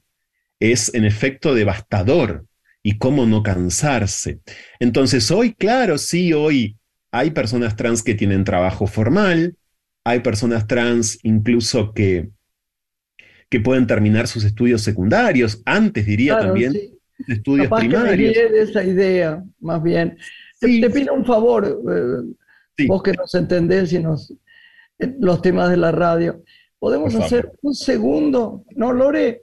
[0.61, 2.47] es en efecto devastador
[2.83, 4.41] y cómo no cansarse.
[4.81, 6.77] Entonces, hoy, claro, sí, hoy
[7.13, 9.57] hay personas trans que tienen trabajo formal,
[10.05, 12.31] hay personas trans incluso que,
[13.49, 16.75] que pueden terminar sus estudios secundarios, antes diría también
[17.29, 18.35] estudios primarios.
[18.35, 20.19] Que esa idea, más bien.
[20.59, 24.33] Te pido un favor, eh, vos que nos entendés y nos,
[24.99, 26.43] los temas de la radio.
[26.79, 28.65] ¿Podemos hacer un segundo?
[28.75, 29.43] ¿No, Lore?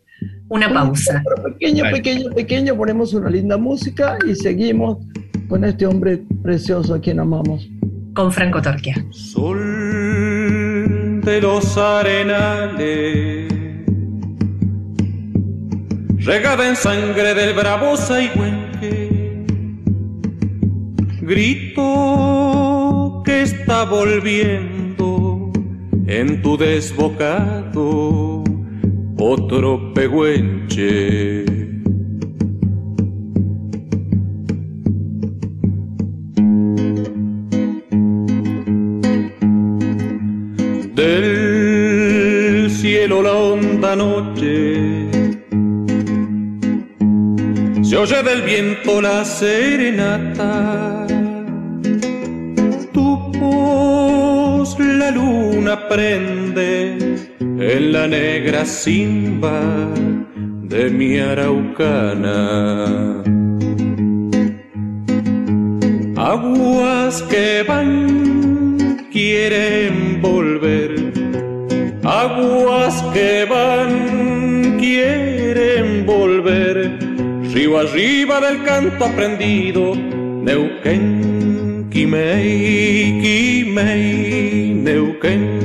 [0.49, 1.23] Una pausa.
[1.43, 4.97] Pequeño, pequeño, pequeño, ponemos una linda música y seguimos
[5.47, 7.69] con este hombre precioso a quien amamos.
[8.15, 8.95] Con Franco Torquia.
[9.12, 9.60] Sol
[11.21, 13.53] de los arenales,
[16.17, 19.45] regada en sangre del bravo Saigüenque,
[21.21, 25.51] grito que está volviendo
[26.08, 28.29] en tu desbocado
[29.19, 31.43] otro pehuenche.
[40.93, 45.10] Del cielo la honda noche
[47.82, 51.05] se oye del viento la serenata.
[52.91, 56.88] Tu voz la luna prende
[57.69, 59.62] en la negra simba
[60.63, 62.39] de mi araucana.
[66.15, 71.13] Aguas que van, quieren volver.
[72.03, 76.97] Aguas que van, quieren volver.
[77.53, 85.59] Río arriba del canto aprendido, Neuquén, Quimei, Quimei, Neuquén.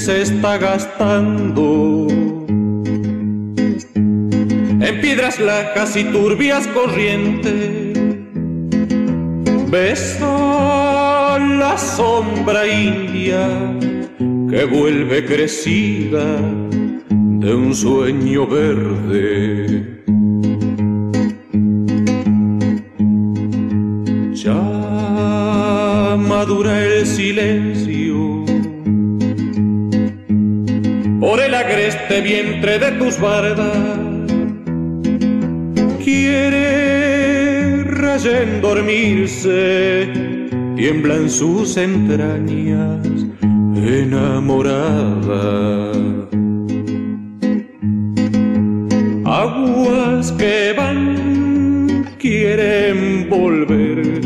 [0.00, 2.06] Se está gastando
[3.98, 7.98] en piedras lajas y turbias corrientes.
[9.70, 13.46] Besa la sombra india
[14.48, 16.24] que vuelve crecida
[17.10, 20.02] de un sueño verde.
[24.32, 28.39] Ya madura el silencio
[31.90, 33.98] agreste vientre de tus bardas.
[36.04, 40.08] Quiere rayen dormirse,
[40.76, 43.06] tiembla en sus entrañas
[43.74, 44.92] enamorada.
[49.24, 54.20] Aguas que van, quieren volver.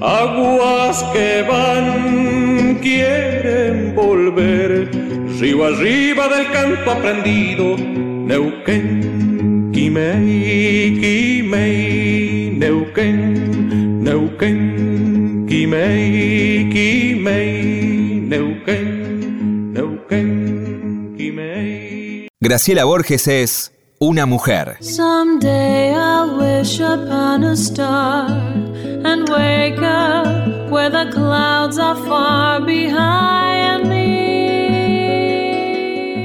[0.00, 4.33] Aguas que van, quieren volver.
[5.44, 22.28] Río arriba del canto aprendido, Neuquén, Quimei, Quimei, Neuquén, Neuquén, Quimei, Quimei, Neuquén, Neuquén, Quimei.
[22.40, 24.78] Graciela Borges es una mujer.
[24.80, 33.90] Someday I'll wish upon a star and wake up where the clouds are far behind
[33.90, 34.03] me.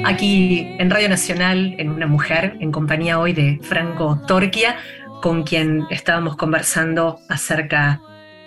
[0.10, 4.76] Aquí en Radio Nacional, en Una Mujer, en compañía hoy de Franco Torquia,
[5.22, 8.02] con quien estábamos conversando acerca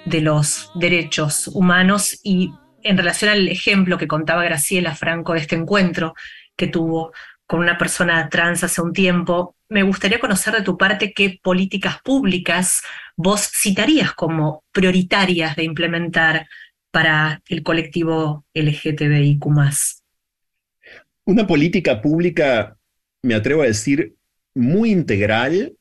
[0.05, 5.55] de los derechos humanos y en relación al ejemplo que contaba Graciela Franco de este
[5.55, 6.15] encuentro
[6.57, 7.13] que tuvo
[7.47, 12.03] con una persona trans hace un tiempo, me gustaría conocer de tu parte qué políticas
[12.03, 12.83] públicas
[13.15, 16.49] vos citarías como prioritarias de implementar
[16.91, 20.02] para el colectivo LGTBIQ.
[21.25, 22.77] Una política pública,
[23.23, 24.17] me atrevo a decir,
[24.55, 25.77] muy integral,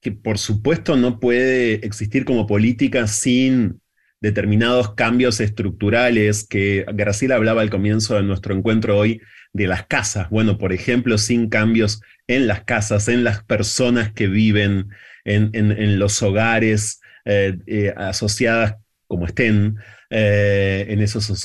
[0.00, 3.80] que por supuesto no puede existir como política sin
[4.20, 9.20] determinados cambios estructurales que Graciela hablaba al comienzo de nuestro encuentro hoy
[9.52, 10.28] de las casas.
[10.30, 14.88] Bueno, por ejemplo, sin cambios en las casas, en las personas que viven
[15.24, 19.76] en, los hogares eh, eh, asociadas como estén
[20.10, 20.86] eh,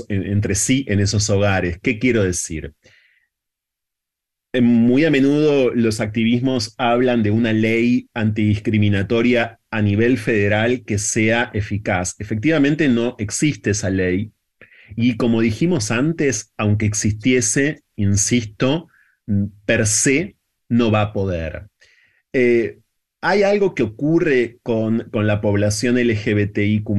[0.10, 1.80] entre sí en esos hogares.
[1.82, 2.74] ¿Qué quiero decir?
[4.62, 11.50] Muy a menudo los activismos hablan de una ley antidiscriminatoria a nivel federal que sea
[11.54, 12.16] eficaz.
[12.20, 14.32] Efectivamente no existe esa ley
[14.96, 18.90] y como dijimos antes, aunque existiese, insisto,
[19.66, 20.36] per se
[20.70, 21.68] no va a poder.
[22.34, 22.80] Eh,
[23.22, 26.90] hay algo que ocurre con, con la población LGBTIQ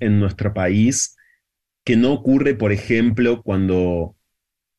[0.00, 1.16] en nuestro país
[1.84, 4.14] que no ocurre, por ejemplo, cuando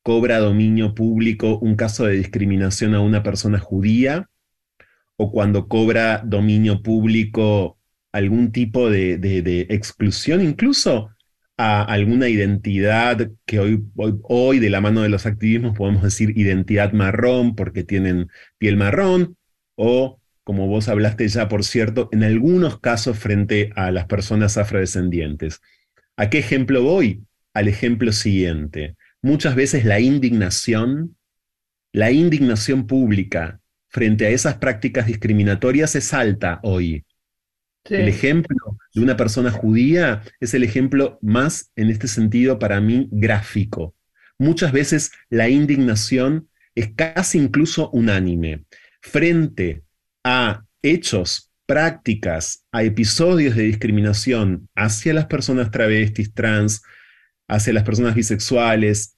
[0.03, 4.29] cobra dominio público un caso de discriminación a una persona judía
[5.15, 7.79] o cuando cobra dominio público
[8.11, 11.09] algún tipo de, exclusión, incluso
[11.57, 16.37] a alguna identidad que hoy, hoy, hoy, de la mano de los activismos podemos decir
[16.37, 19.37] identidad marrón porque tienen piel marrón,
[19.75, 25.61] o como vos hablaste ya, por cierto, en algunos casos frente a las personas afrodescendientes.
[26.17, 27.23] ¿A qué ejemplo voy?
[27.53, 31.17] Al ejemplo siguiente muchas veces la indignación,
[31.91, 37.05] la indignación pública frente a esas prácticas discriminatorias es alta hoy.
[37.85, 43.09] El ejemplo de una persona judía es el ejemplo más, en este sentido, para mí,
[43.11, 43.95] gráfico.
[44.39, 48.65] Muchas veces la indignación es casi incluso unánime
[49.01, 49.83] frente
[50.23, 56.81] a hechos, prácticas, a episodios de discriminación hacia las personas travestis, trans,
[57.47, 59.17] hacia las personas bisexuales,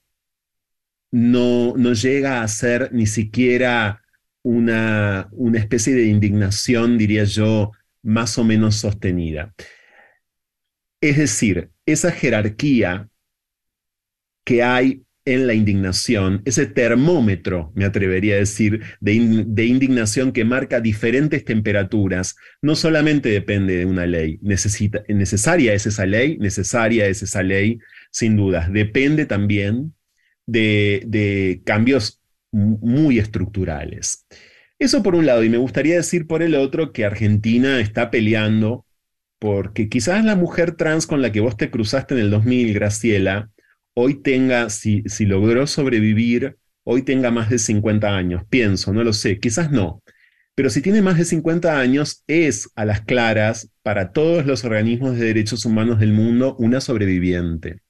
[1.12, 4.04] no, no llega a ser ni siquiera
[4.44, 7.72] una, una especie de indignación, diría yo,
[8.04, 9.54] más o menos sostenida.
[11.02, 13.10] Es decir, esa jerarquía
[14.44, 20.80] que hay en la indignación, ese termómetro, me atrevería a decir, de, indignación que marca
[20.82, 27.42] diferentes temperaturas, no solamente depende de una ley, necesaria es esa ley, necesaria es esa
[27.42, 27.80] ley,
[28.12, 29.96] sin dudas, depende también
[30.46, 32.22] de, de cambios
[32.52, 34.28] muy estructurales.
[34.78, 38.86] Eso por un lado, y me gustaría decir por el otro que Argentina está peleando
[39.40, 43.50] porque quizás la mujer trans con la que vos te cruzaste en el 2000, Graciela,
[43.96, 48.44] hoy tenga, si, si logró sobrevivir, hoy tenga más de 50 años.
[48.50, 50.04] Pienso, no lo sé, quizás no.
[50.54, 55.18] Pero si tiene más de 50 años, es a las claras, para todos los organismos
[55.18, 57.82] de derechos humanos del mundo, una sobreviviente.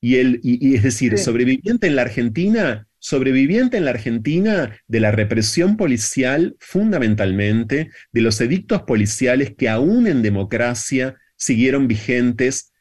[0.00, 5.12] Y, el, y, es decir, sobreviviente en la Argentina, sobreviviente en la Argentina de la
[5.12, 12.73] represión policial fundamentalmente, de los edictos policiales que aún en democracia siguieron vigentes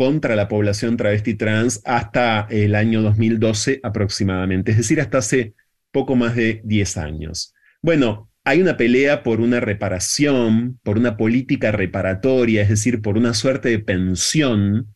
[0.00, 5.52] contra la población travesti trans hasta el año 2012 aproximadamente, es decir, hasta hace
[5.92, 7.52] poco más de 10 años.
[7.82, 13.34] Bueno, hay una pelea por una reparación, por una política reparatoria, es decir, por una
[13.34, 14.94] suerte de pensión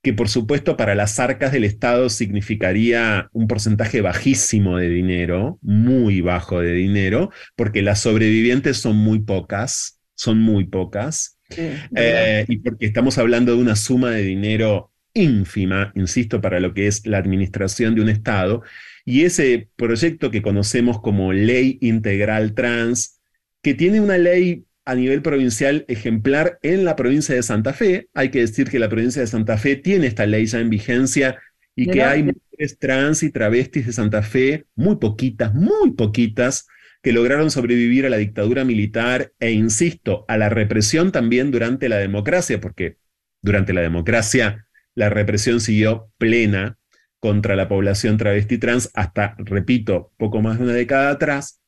[0.00, 6.20] que por supuesto para las arcas del Estado significaría un porcentaje bajísimo de dinero, muy
[6.20, 12.86] bajo de dinero, porque las sobrevivientes son muy pocas, son muy pocas, eh, y porque
[12.86, 17.94] estamos hablando de una suma de dinero ínfima, insisto, para lo que es la administración
[17.94, 18.62] de un Estado,
[19.04, 23.20] y ese proyecto que conocemos como Ley Integral Trans,
[23.62, 28.08] que tiene una ley a nivel provincial ejemplar en la provincia de Santa Fe.
[28.14, 31.38] Hay que decir que la provincia de Santa Fe tiene esta ley ya en vigencia
[31.76, 36.66] y que hay mujeres trans y travestis de Santa Fe, muy poquitas, muy poquitas,
[37.02, 41.96] que lograron sobrevivir a la dictadura militar e, insisto, a la represión también durante la
[41.96, 42.98] democracia, porque
[43.42, 46.78] durante la democracia la represión siguió plena
[47.20, 51.60] contra la población travesti trans hasta, repito, poco más de una década atrás.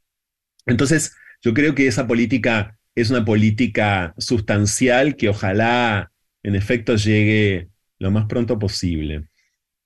[0.67, 6.13] Entonces, yo creo que esa política es una política sustancial que ojalá
[6.43, 7.69] en efecto llegue
[7.99, 9.29] lo más pronto posible.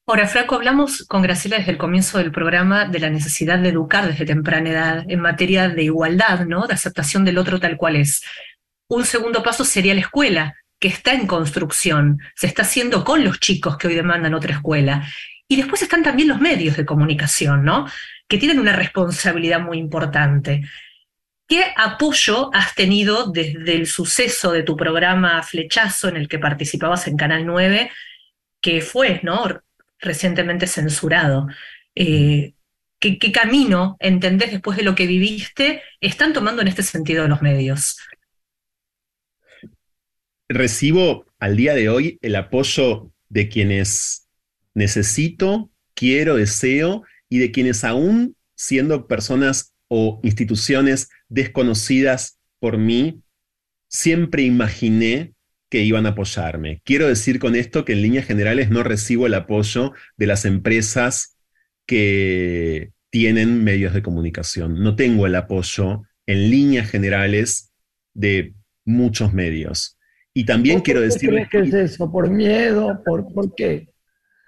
[0.09, 4.07] Ahora, Franco, hablamos con Graciela desde el comienzo del programa de la necesidad de educar
[4.07, 6.69] desde temprana edad en materia de igualdad, ¿no?
[6.69, 8.23] De aceptación del otro tal cual es.
[8.87, 13.41] Un segundo paso sería la escuela, que está en construcción, se está haciendo con los
[13.41, 15.05] chicos que hoy demandan otra escuela.
[15.49, 17.89] Y después están también los medios de comunicación, ¿no?
[18.29, 20.63] Que tienen una responsabilidad muy importante.
[21.49, 27.09] ¿Qué apoyo has tenido desde el suceso de tu programa Flechazo en el que participabas
[27.09, 27.91] en Canal 9,
[28.61, 29.66] que fue ¿no?
[30.01, 31.47] Recientemente censurado?
[31.95, 32.55] Eh,
[32.99, 37.43] ¿qué, ¿Qué camino, entendés, después de lo que viviste, están tomando en este sentido los
[37.43, 37.97] medios?
[40.49, 44.29] Recibo al día de hoy el apoyo de quienes
[44.75, 53.23] necesito, quiero, deseo y de quienes aún siendo personas o instituciones desconocidas por mí,
[53.89, 55.35] siempre imaginé
[55.69, 56.81] que iban a apoyarme.
[56.85, 61.37] Quiero decir con esto que en líneas generales no recibo el apoyo de las empresas
[61.87, 64.83] que tienen medios de comunicación.
[64.83, 67.73] No tengo el apoyo en líneas generales
[68.15, 68.55] de
[68.85, 69.99] muchos medios.
[70.35, 71.31] Y también quiero decir...
[71.51, 72.11] ¿Qué es eso?
[72.11, 73.01] ¿Por miedo?
[73.05, 73.89] ¿Por, ¿Por qué?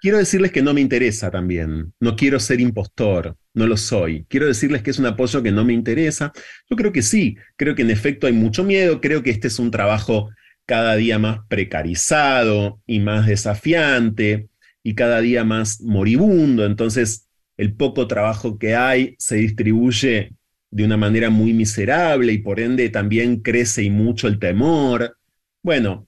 [0.01, 1.93] Quiero decirles que no me interesa también.
[1.99, 4.25] No quiero ser impostor, no lo soy.
[4.29, 6.31] Quiero decirles que es un apoyo que no me interesa.
[6.69, 9.59] Yo creo que sí, creo que en efecto hay mucho miedo, creo que este es
[9.59, 10.29] un trabajo
[10.69, 14.49] cada día más precarizado y más desafiante
[14.83, 16.63] y cada día más moribundo.
[16.63, 20.35] Entonces, el poco trabajo que hay se distribuye
[20.69, 25.17] de una manera muy miserable y por ende también crece y mucho el temor.
[25.63, 26.07] Bueno,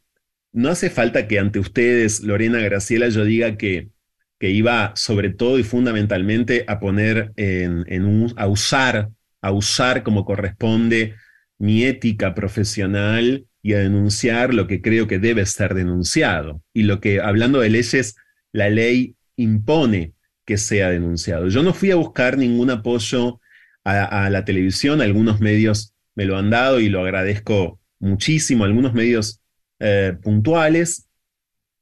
[0.54, 3.90] no hace falta que ante ustedes, Lorena Graciela, yo diga que,
[4.40, 9.10] que iba sobre todo y fundamentalmente a poner en, un, a usar,
[9.42, 11.16] a usar como corresponde
[11.58, 16.62] mi ética profesional y a denunciar lo que creo que debe ser denunciado.
[16.74, 18.16] Y lo que, hablando de leyes,
[18.52, 20.14] la ley impone
[20.46, 21.48] que sea denunciado.
[21.48, 23.40] Yo no fui a buscar ningún apoyo
[23.84, 29.42] a, la televisión, algunos medios me lo han dado y lo agradezco muchísimo, algunos medios
[29.80, 31.08] eh, puntuales,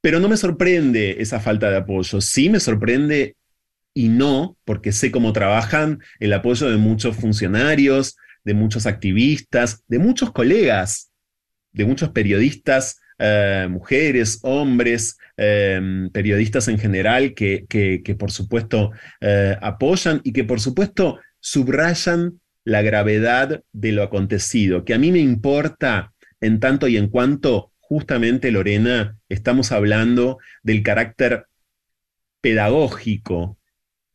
[0.01, 2.21] pero no me sorprende esa falta de apoyo.
[2.21, 3.35] Sí me sorprende
[3.93, 8.15] y no, porque sé cómo trabajan, el apoyo de muchos funcionarios,
[8.45, 11.08] de muchos activistas, de muchos colegas,
[11.79, 19.55] de muchos periodistas, eh, mujeres, hombres, em, periodistas en general que, que, por supuesto eh,
[19.61, 25.19] apoyan y que por supuesto subrayan la gravedad de lo acontecido, que a mí me
[25.19, 26.11] importa
[26.41, 31.45] en tanto y en cuanto justamente, Lorena, estamos hablando del carácter
[32.41, 33.57] pedagógico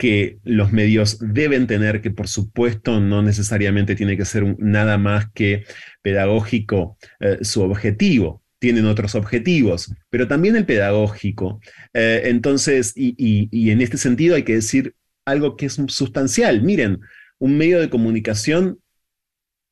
[0.04, 5.30] que los medios deben tener, que por supuesto no necesariamente tiene que ser nada más
[5.32, 5.64] que
[6.02, 11.58] pedagógico eh, su objetivo, tienen otros objetivos, pero también el pedagógico.
[11.94, 14.94] Eh, entonces, y en este sentido hay que decir
[15.24, 16.60] algo que es sustancial.
[16.60, 17.00] Miren,
[17.38, 18.80] un medio de comunicación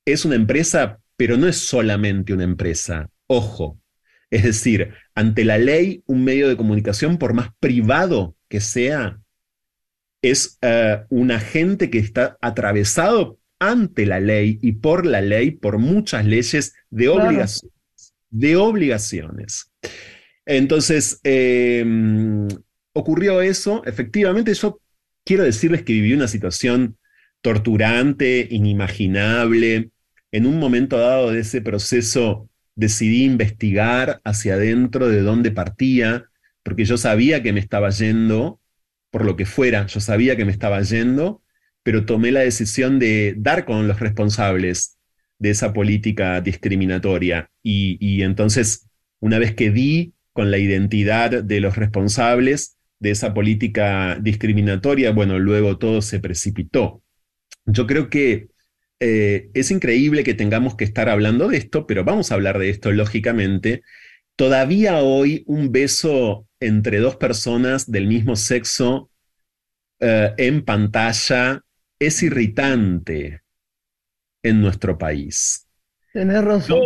[0.06, 3.10] es una empresa, pero no es solamente una empresa.
[3.26, 3.78] Ojo,
[4.30, 9.20] es decir, ante la ley, un medio de comunicación, por más privado que sea,
[10.22, 15.78] es uh, un agente que está atravesado ante la ley y por la ley, por
[15.78, 17.72] muchas leyes de obligaciones.
[18.30, 19.70] De obligaciones.
[20.46, 21.84] Entonces, eh,
[22.92, 23.82] ocurrió eso.
[23.84, 24.80] Efectivamente, yo
[25.24, 26.96] quiero decirles que viví una situación
[27.40, 29.90] torturante, inimaginable.
[30.30, 36.24] En un momento dado de ese proceso decidí investigar hacia adentro de dónde partía,
[36.62, 38.60] porque yo sabía que me estaba yendo,
[39.12, 41.42] por lo que fuera, yo sabía que me estaba yendo,
[41.82, 44.96] pero tomé la decisión de dar con los responsables
[45.38, 47.50] de esa política discriminatoria.
[47.62, 48.88] Y, y entonces,
[49.20, 55.38] una vez que di con la identidad de los responsables de esa política discriminatoria, bueno,
[55.38, 57.02] luego todo se precipitó.
[57.66, 58.48] Yo creo que
[58.98, 62.70] eh, es increíble que tengamos que estar hablando de esto, pero vamos a hablar de
[62.70, 63.82] esto lógicamente.
[64.36, 69.10] Todavía hoy un beso entre dos personas del mismo sexo
[70.00, 71.62] eh, en pantalla
[71.98, 73.42] es irritante
[74.42, 75.68] en nuestro país.
[76.12, 76.82] Tenés razón.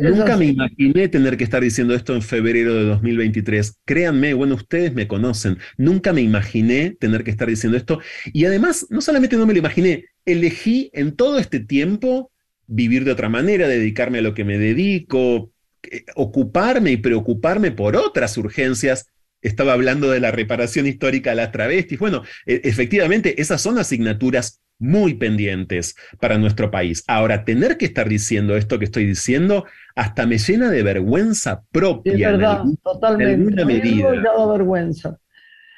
[0.00, 3.78] nunca me imaginé tener que estar diciendo esto en febrero de 2023.
[3.84, 5.58] Créanme, bueno, ustedes me conocen.
[5.76, 8.00] Nunca me imaginé tener que estar diciendo esto.
[8.32, 12.32] Y además, no solamente no me lo imaginé, elegí en todo este tiempo
[12.66, 15.52] vivir de otra manera, dedicarme a lo que me dedico,
[15.82, 19.06] eh, ocuparme y preocuparme por otras urgencias
[19.44, 21.98] estaba hablando de la reparación histórica de las travestis.
[21.98, 27.04] Bueno, e, efectivamente, esas son asignaturas muy pendientes para nuestro país.
[27.06, 29.64] Ahora, tener que estar diciendo esto que estoy diciendo
[29.94, 32.12] hasta me llena de vergüenza propia.
[32.12, 33.60] Es verdad, totalmente.
[33.60, 34.10] En medida.
[34.20, 35.18] da vergüenza.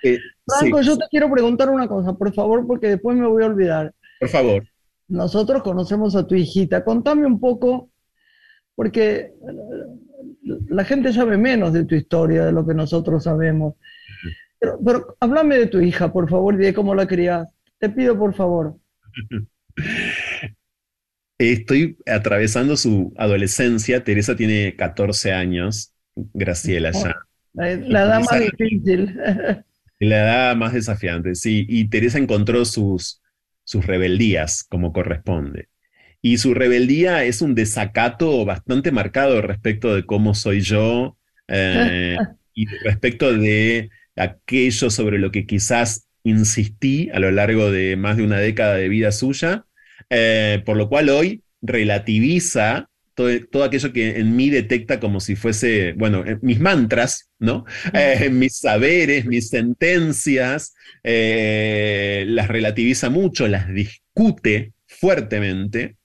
[0.02, 3.46] Eh, Franco, yo te quiero preguntar una cosa, por favor, porque después me voy a
[3.46, 3.92] olvidar.
[4.20, 4.64] Por favor.
[5.08, 6.84] Nosotros conocemos a tu hijita.
[6.84, 7.90] Contame un poco,
[8.74, 9.32] porque
[10.68, 13.74] la gente sabe menos de tu historia de lo que nosotros sabemos.
[14.58, 17.48] Pero, pero háblame de tu hija, por favor, y de cómo la criás.
[17.78, 18.76] Te pido, por favor.
[21.38, 24.04] Estoy atravesando su adolescencia.
[24.04, 27.14] Teresa tiene 14 años, Graciela ya.
[27.52, 29.14] La, edad más difícil.
[29.98, 31.66] La edad más desafiante, sí.
[31.68, 33.22] Y Teresa encontró sus,
[33.64, 35.68] sus rebeldías como corresponde.
[36.22, 41.16] Y su rebeldía es un desacato bastante marcado respecto de cómo soy yo
[41.48, 42.16] eh,
[42.54, 48.24] y respecto de aquello sobre lo que quizás insistí a lo largo de más de
[48.24, 49.66] una década de vida suya,
[50.10, 55.94] eh, por lo cual hoy relativiza todo, aquello que en mí detecta como si fuese,
[55.94, 57.64] bueno, eh, mis mantras, ¿no?
[57.94, 65.96] Eh, mis saberes, mis sentencias, las relativiza mucho, las discute fuertemente,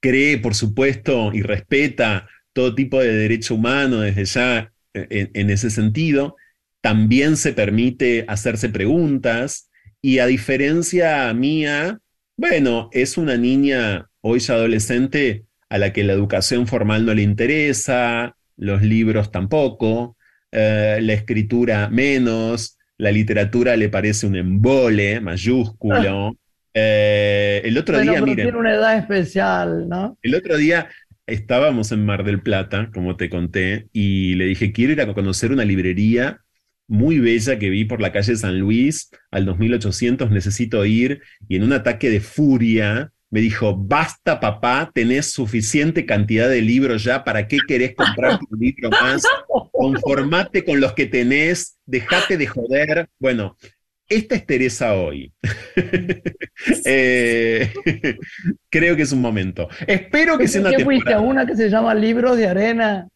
[0.00, 6.36] cree, por supuesto, y respeta todo tipo de derecho humano desde ya en ese sentido,
[6.80, 9.70] también se permite hacerse preguntas
[10.00, 11.98] y a diferencia mía,
[12.36, 17.22] bueno, es una niña hoy ya adolescente a la que la educación formal no le
[17.22, 20.16] interesa, los libros tampoco,
[20.52, 26.36] eh, la escritura menos, la literatura le parece un embole mayúsculo.
[26.78, 30.18] Eh, el otro día, miren, tiene una edad especial, ¿no?
[30.20, 30.90] El otro día
[31.26, 35.52] estábamos en Mar del Plata, como te conté, y le dije, quiero ir a conocer
[35.52, 36.42] una librería
[36.86, 41.62] muy bella que vi por la calle San Luis al 2800, necesito ir, y en
[41.62, 47.48] un ataque de furia me dijo, basta papá, tenés suficiente cantidad de libros ya, ¿para
[47.48, 49.22] qué querés comprar un libro más?
[49.72, 53.08] Conformate con los que tenés, dejate de joder.
[53.18, 53.56] Bueno,
[54.08, 55.32] esta es Teresa hoy.
[56.86, 57.70] Eh,
[58.70, 59.68] creo que es un momento.
[59.86, 63.08] Espero que sea una ¿Qué fuiste a una que se llama Libros de Arena?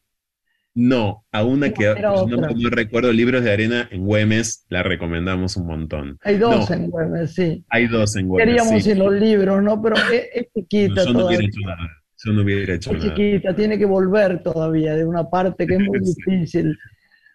[0.75, 6.19] No, a una que no, recuerdo libros de arena en Güemes, la recomendamos un montón.
[6.23, 7.65] Hay dos en Güemes, sí.
[7.71, 8.47] Hay dos en Güemes.
[8.47, 9.83] Queríamos ir los libros, ¿no?
[9.83, 11.05] Pero es, chiquita.
[11.05, 11.89] yo no hubiera hecho nada.
[12.23, 15.81] Yo no hubiera hecho es chiquita, tiene que volver todavía de una parte que es
[15.81, 16.77] muy difícil.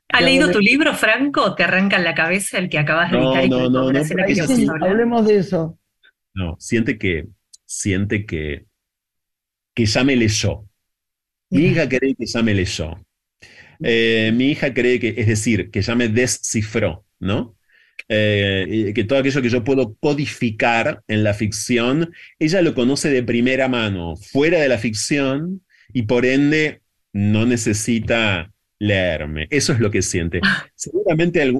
[0.10, 1.56] ¿Ha leído tu libro, Franco?
[1.56, 3.50] ¿Te arranca en la cabeza el que acabas de editar?
[3.50, 4.04] No, no, no.
[4.04, 5.80] sí, hablemos de eso.
[6.34, 7.26] No, siente que,
[7.66, 8.66] siente que,
[9.74, 10.66] que ya me leyó.
[11.50, 13.00] Mi hija cree que ya me leyó.
[13.82, 17.58] Eh, mi hija cree que, es decir, que ya me descifró, ¿no?
[18.08, 23.24] Eh, que todo aquello que yo puedo codificar en la ficción, ella lo conoce de
[23.24, 26.82] primera mano, fuera de la ficción, y por ende
[27.14, 29.48] no necesita leerme.
[29.50, 30.40] Eso es lo que siente.
[30.44, 30.66] Ah.
[30.76, 31.52] Seguramente,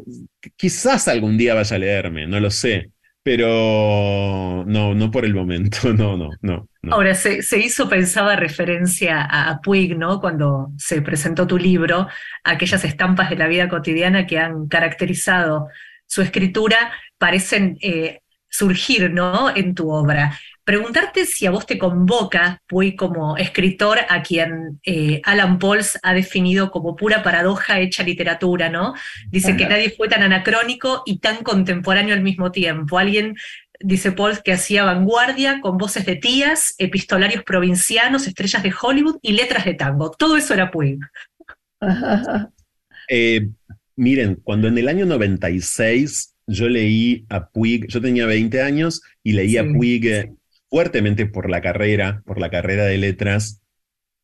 [0.56, 2.92] quizás algún día vaya a leerme, no lo sé,
[3.24, 6.70] pero no, no por el momento, no, no, no.
[6.92, 10.22] Ahora, se, hizo, pensaba, referencia a, Puig, ¿no?
[10.22, 12.08] Cuando se presentó tu libro,
[12.44, 15.70] aquellas estampas de la vida cotidiana que han caracterizado
[16.06, 19.56] su escritura parecen eh, surgir, ¿no?
[19.56, 20.38] En tu obra.
[20.66, 26.16] Preguntarte si a vos te convoca, Puig, como escritor, a quien eh, Alan Pauls ha
[26.16, 28.96] definido como pura paradoja hecha literatura, ¿no?
[29.30, 32.98] Dice que nadie fue tan anacrónico y tan contemporáneo al mismo tiempo.
[32.98, 33.36] Alguien
[33.80, 39.34] dice Paul, que hacía vanguardia con voces de tías, epistolarios provincianos, estrellas de Hollywood y
[39.34, 40.10] letras de tango.
[40.10, 41.00] Todo eso era Puig.
[43.08, 43.50] Eh,
[43.96, 49.34] miren, cuando en el año 96 yo leí a Puig, yo tenía 20 años y
[49.34, 50.34] leí a Puig eh,
[50.70, 53.62] fuertemente por la carrera, por la carrera de letras.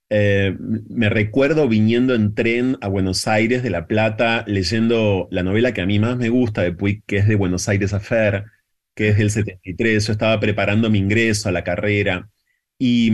[0.10, 5.74] Eh, me recuerdo viniendo en tren a Buenos Aires de La Plata, leyendo la novela
[5.74, 8.46] que a mí más me gusta de Puig, que es de Buenos Aires Affair,
[8.96, 10.08] que es del 73.
[10.08, 12.30] Yo estaba preparando mi ingreso a la carrera
[12.78, 13.12] y,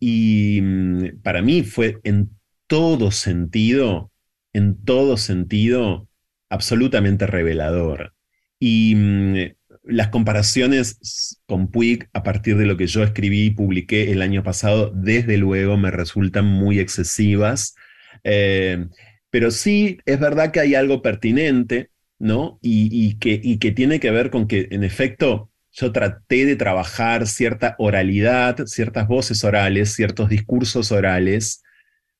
[0.00, 2.30] y, mm, para mí fue en
[2.66, 4.10] todo sentido,
[4.52, 6.08] en todo sentido,
[6.48, 8.14] absolutamente revelador.
[8.58, 9.36] Y mm,
[9.84, 14.42] las comparaciones con Puig a partir de lo que yo escribí y publiqué el año
[14.42, 17.74] pasado, desde luego me resultan muy excesivas.
[18.24, 18.86] Eh,
[19.30, 22.58] pero sí es verdad que hay algo pertinente, ¿no?
[22.62, 28.64] Y, que tiene que ver con que, en efecto, yo traté de trabajar cierta oralidad,
[28.66, 31.62] ciertas voces orales, ciertos discursos orales,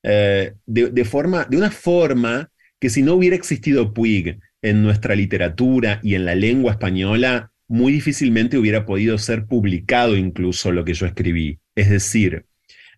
[0.02, 2.50] eh, de, de forma, de una forma
[2.80, 7.92] que si no hubiera existido Puig en nuestra literatura y en la lengua española, muy
[7.92, 11.58] difícilmente hubiera podido ser publicado incluso lo que yo escribí.
[11.74, 12.46] Es decir,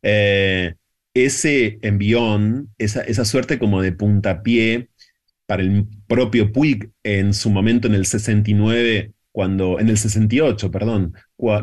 [0.03, 0.75] eh,
[1.15, 4.91] ese envión, esa, suerte como de puntapié
[5.47, 11.15] para el propio Puig en su momento en el 69, cuando, en el 68, perdón,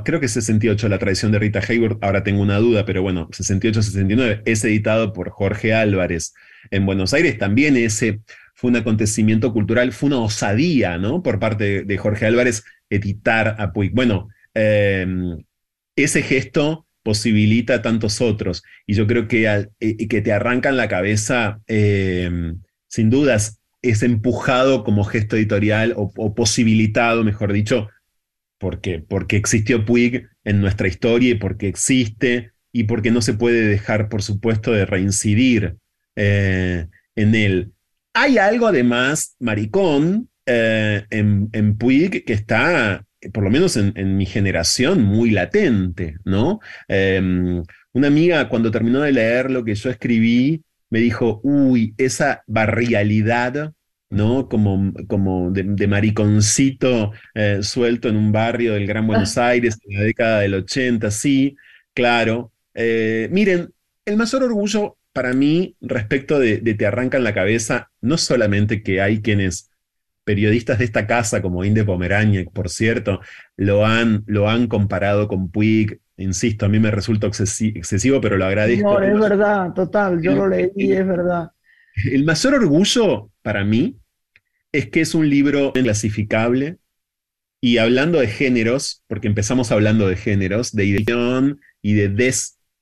[0.03, 3.29] creo que es 68 la tradición de Rita Hayworth, ahora tengo una duda, pero bueno,
[3.29, 6.33] 68-69, es editado por Jorge Álvarez
[6.71, 8.21] en Buenos Aires, también ese
[8.63, 11.21] fue un acontecimiento cultural, fue una osadía, ¿no?
[11.21, 13.91] Por parte de, Jorge Álvarez editar a Puig.
[13.93, 15.05] Bueno, eh,
[15.97, 20.87] ese gesto posibilita tantos otros y yo creo que, al- eh, que te arrancan la
[20.87, 22.31] cabeza, eh,
[22.87, 27.89] sin dudas, es empujado como gesto editorial o, o posibilitado, mejor dicho,
[28.59, 33.67] porque, porque existió Puig en nuestra historia y porque existe y porque no se puede
[33.67, 35.75] dejar, por supuesto, de reincidir
[36.15, 37.72] eh, en él.
[38.13, 44.17] Hay algo además, maricón, eh, en, en Puig que está, por lo menos en, en
[44.17, 46.59] mi generación, muy latente, ¿no?
[46.87, 47.61] Eh,
[47.93, 53.73] una amiga cuando terminó de leer lo que yo escribí, me dijo, uy, esa barrialidad,
[54.09, 54.47] ¿no?
[54.47, 59.97] Como, como de, de mariconcito eh, suelto en un barrio del Gran Buenos Aires en
[59.97, 61.55] la década del 80, sí,
[61.93, 62.51] claro.
[62.75, 63.69] Eh, miren,
[64.05, 69.01] el mayor orgullo para mí respecto de, de Te arrancan la cabeza, no solamente que
[69.01, 69.69] hay quienes,
[70.23, 73.19] periodistas de esta casa, como Inde Pomeraniec, por cierto,
[73.57, 78.37] lo han, lo han comparado con Puig, insisto, a mí me resulta excesi- excesivo, pero
[78.37, 78.89] lo agradezco.
[78.89, 81.51] No, es verdad, total, yo lo leí, es verdad.
[82.05, 83.97] El mayor orgullo para mí
[84.71, 86.77] es que es un libro clasificable
[87.61, 91.43] y hablando de géneros, porque empezamos hablando de géneros, de identidad
[91.81, 92.09] y de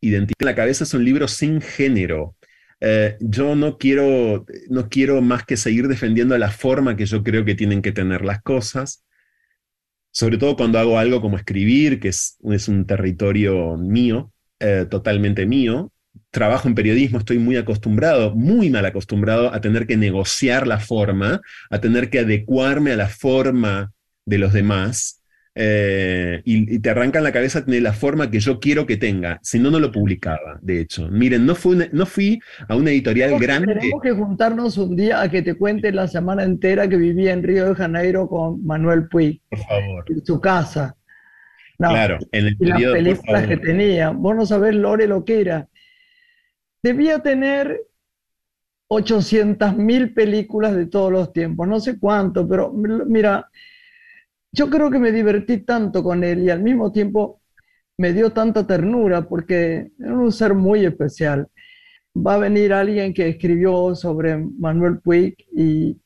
[0.02, 2.36] desidentidad en la cabeza, es un libro sin género.
[2.80, 7.46] Eh, yo no quiero, no quiero más que seguir defendiendo la forma que yo creo
[7.46, 9.06] que tienen que tener las cosas,
[10.12, 15.46] sobre todo cuando hago algo como escribir, que es, es un territorio mío, eh, totalmente
[15.46, 15.92] mío,
[16.32, 21.42] trabajo en periodismo, estoy muy acostumbrado, muy mal acostumbrado a tener que negociar la forma,
[21.70, 23.94] a tener que adecuarme a la forma
[24.26, 25.21] de los demás.
[25.54, 29.40] Eh, y, y te arrancan la cabeza tener la forma que yo quiero que tenga,
[29.44, 31.10] si no, no lo publicaba, de hecho.
[31.10, 33.76] Miren, no, fue una- no fui a una editorial grande.
[33.76, 37.44] Tenemos que juntarnos un día a que te cuente la semana entera que vivía en
[37.44, 40.06] Río de Janeiro con Manuel Puig, Por favor.
[40.08, 40.96] en su casa.
[41.80, 44.10] No, Claro, en el y las periodo, por películas que tenía.
[44.12, 45.68] Vos no sabés, Lore, lo que era.
[46.84, 47.82] Debía tener
[48.88, 53.50] 800 mil películas de todos los tiempos, no sé cuánto, pero mira,
[54.52, 57.42] yo creo que me divertí tanto con él y al mismo tiempo
[57.98, 61.48] me dio tanta ternura porque era un ser muy especial.
[62.16, 65.98] Va a venir alguien que escribió sobre Manuel Puig y,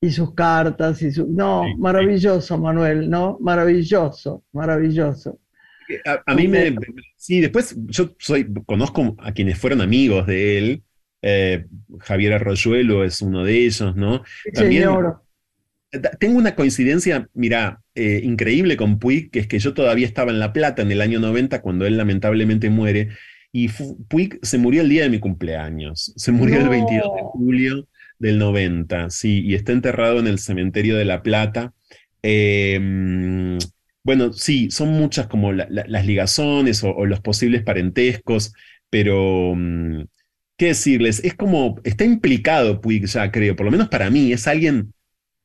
[0.00, 1.26] y sus cartas y su...
[1.26, 1.78] No, Sí, sí.
[1.80, 3.38] maravilloso, Manuel, ¿no?
[3.40, 5.38] Maravilloso, maravilloso.
[6.06, 6.74] A, a mí me.
[7.16, 10.82] Sí, después yo soy, conozco a quienes fueron amigos de él.
[11.22, 11.66] eh,
[12.00, 14.22] Javier Arroyuelo es uno de ellos, ¿no?
[14.44, 15.20] Sí, También- señor.
[16.18, 20.38] Tengo una coincidencia, mira, eh, increíble con Puig, que es que yo todavía estaba en
[20.40, 23.08] La Plata en el año 90 cuando él lamentablemente muere,
[23.52, 23.68] y
[24.08, 26.70] Puig se murió el día de mi cumpleaños, se murió el No.
[26.70, 27.88] 22 de julio
[28.18, 31.72] del 90, sí, y está enterrado en el cementerio de La Plata.
[32.22, 33.58] Eh, mm,
[34.02, 38.52] bueno, sí, son muchas como la- la- las ligazones o, o los posibles parentescos,
[38.90, 40.02] pero mm,
[40.56, 41.22] ¿qué decirles?
[41.24, 44.92] Es como, está implicado Puig ya, creo, por lo menos para mí, es alguien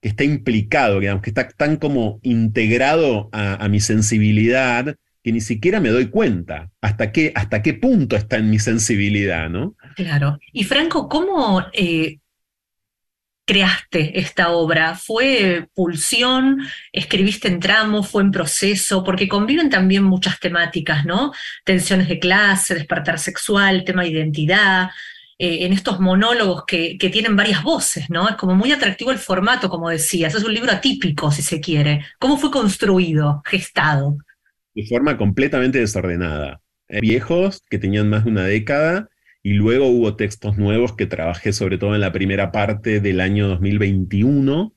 [0.01, 5.79] que está implicado, digamos, que está tan como integrado a, mi sensibilidad que ni siquiera
[5.79, 9.75] me doy cuenta hasta qué, hasta qué punto está en mi sensibilidad, ¿no?
[9.95, 10.39] Claro.
[10.53, 12.19] Y Franco, ¿cómo, eh,
[13.49, 14.93] creaste esta obra?
[14.93, 16.59] ¿Fue pulsión?
[16.93, 18.07] ¿Escribiste en tramos?
[18.07, 19.03] ¿Fue en proceso?
[19.03, 21.33] Porque conviven también muchas temáticas, ¿no?
[21.65, 24.91] Tensiones de clase, despertar sexual, tema de identidad,
[25.39, 28.29] eh, en estos monólogos que, que, tienen varias voces, ¿no?
[28.29, 30.35] Es como muy atractivo el formato, como decías.
[30.35, 32.05] Es un libro atípico, si se quiere.
[32.19, 34.17] ¿Cómo fue construido, gestado?
[34.75, 36.61] De forma completamente desordenada.
[36.89, 39.09] Eh, viejos que tenían más de una década
[39.41, 43.47] y luego hubo textos nuevos que trabajé sobre todo en la primera parte del año
[43.47, 44.73] 2021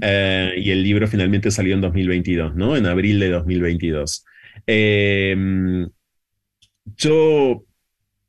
[0.00, 2.76] eh, y el libro finalmente salió en 2022, ¿no?
[2.76, 4.24] En abril de 2022.
[4.66, 5.88] Em,
[6.96, 7.64] yo,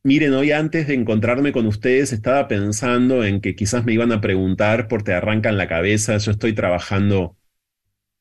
[0.06, 4.22] miren, hoy antes de encontrarme con ustedes estaba pensando en que quizás me iban a
[4.22, 6.18] preguntar por te arrancan la cabeza.
[6.18, 7.36] Yo estoy trabajando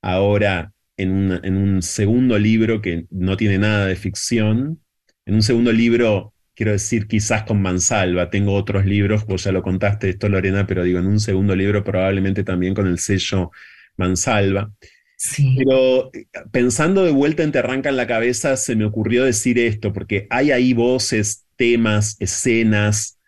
[0.03, 4.81] ahora en, en un segundo libro que no tiene nada de ficción,
[5.27, 8.31] en un segundo libro quiero decir, quizás con Mansalva.
[8.31, 11.85] Tengo otros libros, vos ya lo contaste esto, Lorena, pero digo, en un segundo libro
[11.85, 13.51] probablemente también con el sello
[13.97, 14.73] Mansalva.
[15.17, 15.55] Sí.
[15.59, 19.93] Pero eh, pensando de vuelta en Te Arrancan la Cabeza, se me ocurrió decir esto,
[19.93, 23.19] porque hay ahí voces, temas, escenas,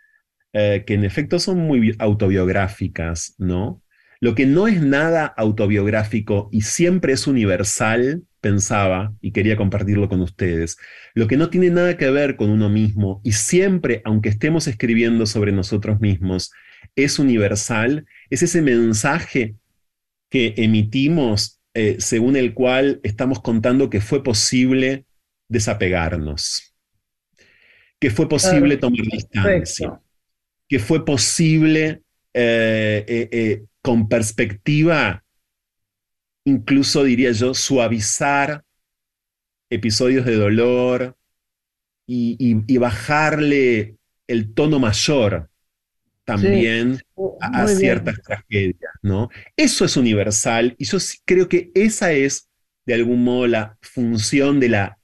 [0.53, 3.83] eh, que en efecto son muy autobiográficas, ¿no?
[4.21, 10.21] Lo que no es nada autobiográfico y siempre es universal, pensaba y quería compartirlo con
[10.23, 10.79] ustedes,
[11.15, 15.27] lo que no tiene nada que ver con uno mismo y siempre, aunque estemos escribiendo
[15.27, 16.53] sobre nosotros mismos,
[16.95, 19.57] es universal, es ese mensaje
[20.31, 25.05] que emitimos eh, según el cual estamos contando que fue posible
[25.49, 26.75] desapegarnos,
[27.99, 30.01] que fue posible tomar distancia,
[30.69, 32.03] que fue posible
[32.35, 35.23] eh, eh, con perspectiva
[36.47, 38.65] incluso diría yo, suavizar
[39.69, 41.17] episodios de dolor
[42.07, 43.97] y, bajarle
[44.29, 45.51] el tono mayor
[46.25, 49.29] también oh, a, ciertas tragedias, ¿no?
[49.57, 52.49] Eso es universal y yo creo que esa es,
[52.85, 54.99] de algún modo, la función de la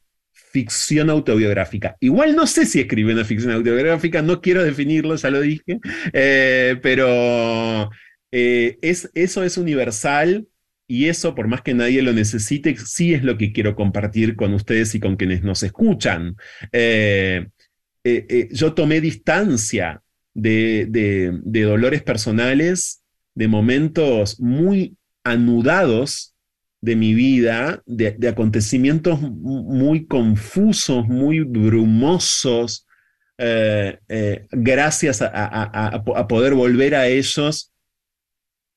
[0.53, 1.97] ficción autobiográfica.
[2.01, 5.81] Igual no sé si escribe una ficción autobiográfica, no quiero definirlo, ya lo dije,
[6.13, 7.91] eh, pero
[8.31, 10.47] eh, es, eso es universal
[10.87, 14.53] y eso, por más que nadie lo necesite, sí es lo que quiero compartir con
[14.53, 16.37] ustedes y con quienes nos escuchan.
[16.71, 17.47] Eh,
[18.51, 20.03] yo tomé distancia
[20.35, 23.03] de, dolores personales,
[23.35, 26.32] de momentos muy anudados
[26.83, 32.87] de mi vida, de, acontecimientos muy confusos, muy brumosos,
[34.51, 37.73] gracias a, poder volver a ellos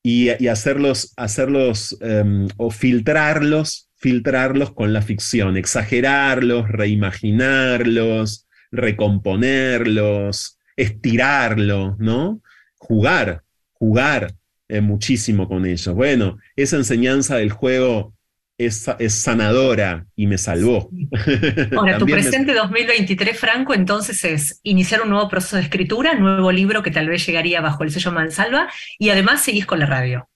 [0.05, 12.39] y, hacerlos, hacerlos em, o filtrarlos, filtrarlos con la ficción, exagerarlos, reimaginarlos, recomponerlos, estirarlos, ¿no?
[12.77, 13.41] Jugar,
[13.73, 14.35] jugar
[14.67, 15.93] eh, muchísimo con ellos.
[15.93, 18.13] Bueno, esa enseñanza del juego
[18.57, 20.89] es, sanadora y me salvó.
[21.77, 26.81] Ahora, tu presente 2023, Franco, entonces es iniciar un nuevo proceso de escritura, nuevo libro
[26.81, 30.27] que tal vez llegaría bajo el sello Mansalva, y además seguís con la radio.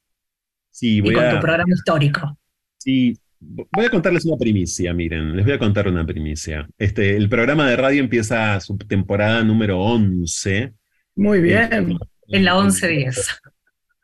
[0.72, 2.38] Sí, voy y con tu programa histórico.
[2.78, 6.68] Sí, voy a contarles una primicia, miren, les voy a contar una primicia.
[6.78, 10.74] Este, el programa de radio empieza su temporada número 11.
[11.16, 11.98] Muy bien.
[12.28, 13.40] en la 11-10.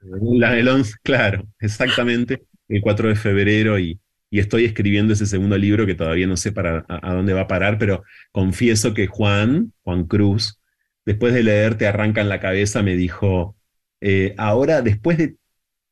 [0.05, 3.99] La del 11, claro, exactamente, el 4 de febrero y,
[4.29, 7.47] y estoy escribiendo ese segundo libro que todavía no sé para a, dónde va a
[7.47, 10.59] parar, pero confieso que Juan, Juan Cruz,
[11.05, 13.55] después de leerte arranca en la cabeza, me dijo,
[14.01, 15.35] eh, ahora después de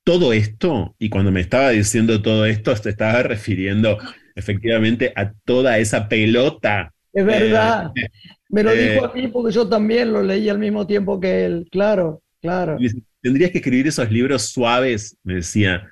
[0.03, 3.97] todo esto, y cuando me estaba diciendo todo esto, se estaba refiriendo
[4.35, 6.93] efectivamente a toda esa pelota.
[7.13, 7.91] Es verdad.
[7.95, 8.09] Eh,
[8.49, 11.45] me lo dijo eh, a mí porque yo también lo leí al mismo tiempo que
[11.45, 12.77] él, claro, claro.
[13.21, 15.89] Tendrías que escribir esos libros suaves, me decía,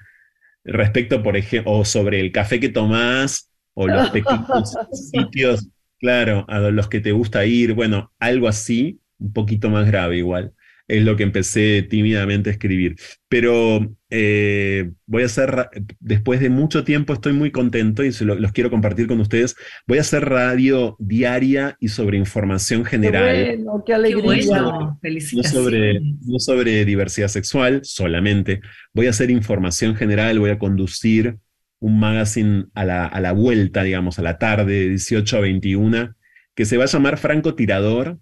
[0.64, 4.76] respecto, por ejemplo, o sobre el café que tomás, o los pequeños
[5.12, 5.68] sitios,
[6.00, 10.54] claro, a los que te gusta ir, bueno, algo así, un poquito más grave igual
[10.92, 12.98] es lo que empecé tímidamente a escribir.
[13.30, 15.70] Pero eh, voy a hacer,
[16.02, 19.56] después de mucho tiempo estoy muy contento y se los quiero compartir con ustedes,
[19.88, 23.34] voy a hacer radio diaria y sobre información general.
[23.34, 24.62] Qué bueno, qué alegría.
[24.62, 25.00] no,
[25.44, 28.60] sobre, no sobre diversidad sexual solamente,
[28.94, 31.38] voy a hacer información general, voy a conducir
[31.80, 36.16] un magazine a la, a la vuelta, digamos, a la tarde, de 18 a 21,
[36.54, 38.20] que se va a llamar Franco Tirador,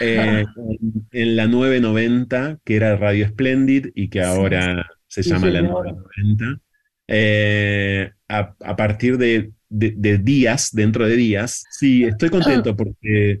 [0.00, 0.44] eh,
[1.12, 6.60] en, la 990, que era Radio Splendid y que ahora se llama la 990.
[7.08, 11.64] Eh, a, partir de, días, dentro de días.
[11.70, 13.40] Sí, estoy contento porque,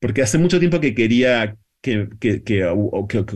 [0.00, 2.66] porque hace mucho tiempo que quería, que, que, que,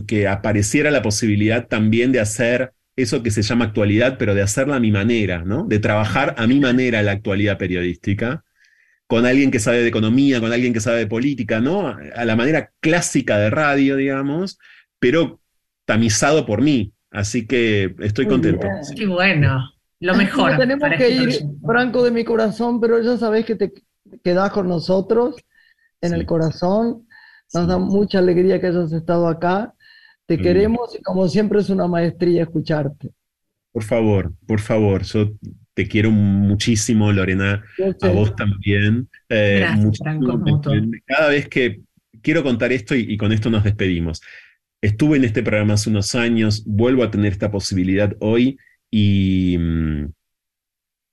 [0.07, 4.77] que, apareciera la posibilidad también de hacer eso que se llama actualidad, pero de hacerla
[4.77, 5.65] a mi manera, ¿no?
[5.65, 8.43] De trabajar a mi manera la actualidad periodística,
[9.09, 11.87] con alguien que sabe de economía, con alguien que sabe de política, ¿no?
[11.87, 14.59] A la manera clásica de radio, digamos,
[14.99, 15.41] pero
[15.85, 16.93] tamizado por mí.
[17.09, 18.67] Así que estoy contento.
[18.95, 19.67] Qué bueno,
[19.99, 20.57] lo mejor.
[20.57, 23.73] tenemos que ir, Franco de mi corazón, pero ya sabes que te
[24.23, 25.37] quedas con nosotros
[26.01, 27.07] en el corazón.
[27.51, 29.73] Nos da mucha alegría que hayas estado acá.
[30.27, 30.41] Te mm.
[30.43, 33.09] queremos y como siempre es una maestría escucharte.
[33.71, 35.31] Por favor, por favor, yo
[35.79, 37.63] te quiero muchísimo, Lorena,
[38.01, 39.07] a vos también.
[39.29, 39.65] Eh,
[41.05, 41.79] Cada vez que
[42.21, 44.21] quiero contar esto y, con esto nos despedimos.
[44.81, 48.57] Estuve en este programa hace unos años, vuelvo a tener esta posibilidad hoy
[48.91, 50.11] y mm,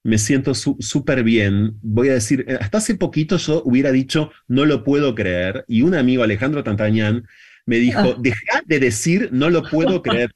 [0.02, 1.78] me siento súper bien.
[1.80, 5.82] Voy a decir, eh, hasta hace poquito yo hubiera dicho, no lo puedo creer, y
[5.82, 7.24] un amigo, Alejandro Tantañán,
[7.66, 8.16] me dijo, ah.
[8.18, 10.34] deja de decir, no lo puedo creer.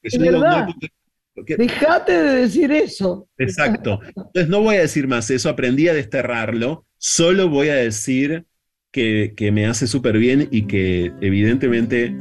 [1.47, 3.28] Dejate de decir eso.
[3.38, 4.01] Exacto.
[4.16, 8.45] Entonces no voy a decir más eso, aprendí a desterrarlo, solo voy a decir
[8.93, 12.14] que, que me hace súper bien y que evidentemente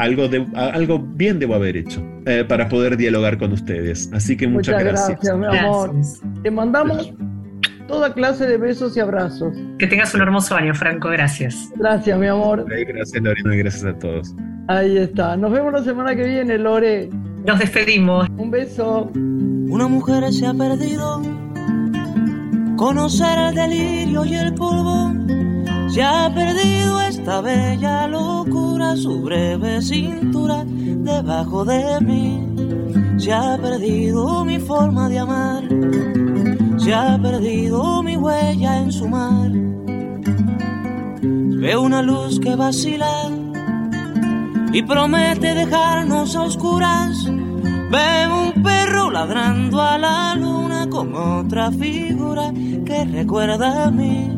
[0.00, 4.10] algo, de, algo bien debo haber hecho eh, para poder dialogar con ustedes.
[4.12, 5.36] Así que muchas, muchas gracias.
[5.36, 5.94] mi amor.
[6.42, 7.12] Te mandamos
[7.86, 9.54] toda clase de besos y abrazos.
[9.78, 11.08] Que tengas un hermoso año, Franco.
[11.08, 11.70] Gracias.
[11.76, 12.64] Gracias, mi amor.
[12.66, 14.34] Gracias, Lorena, y gracias a todos.
[14.68, 15.36] Ahí está.
[15.36, 17.10] Nos vemos la semana que viene, Lore.
[17.44, 18.28] Nos despedimos.
[18.36, 19.10] Un beso.
[19.14, 21.22] Una mujer se ha perdido.
[22.76, 25.12] Conocer el delirio y el polvo.
[25.88, 33.18] Se ha perdido esta bella locura, su breve cintura debajo de mí.
[33.18, 35.64] Se ha perdido mi forma de amar
[36.80, 39.50] se ha perdido mi huella en su mar.
[41.62, 43.30] Veo una luz que vacila
[44.72, 47.24] y promete dejarnos a oscuras.
[47.90, 52.52] Veo un perro ladrando a la luna con otra figura
[52.84, 54.30] que recuerda a mí.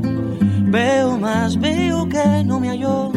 [0.70, 3.12] Veo más, veo que no me halló.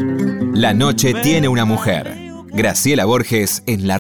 [0.54, 2.26] La noche tiene una mujer.
[2.52, 3.94] Graciela Borges en la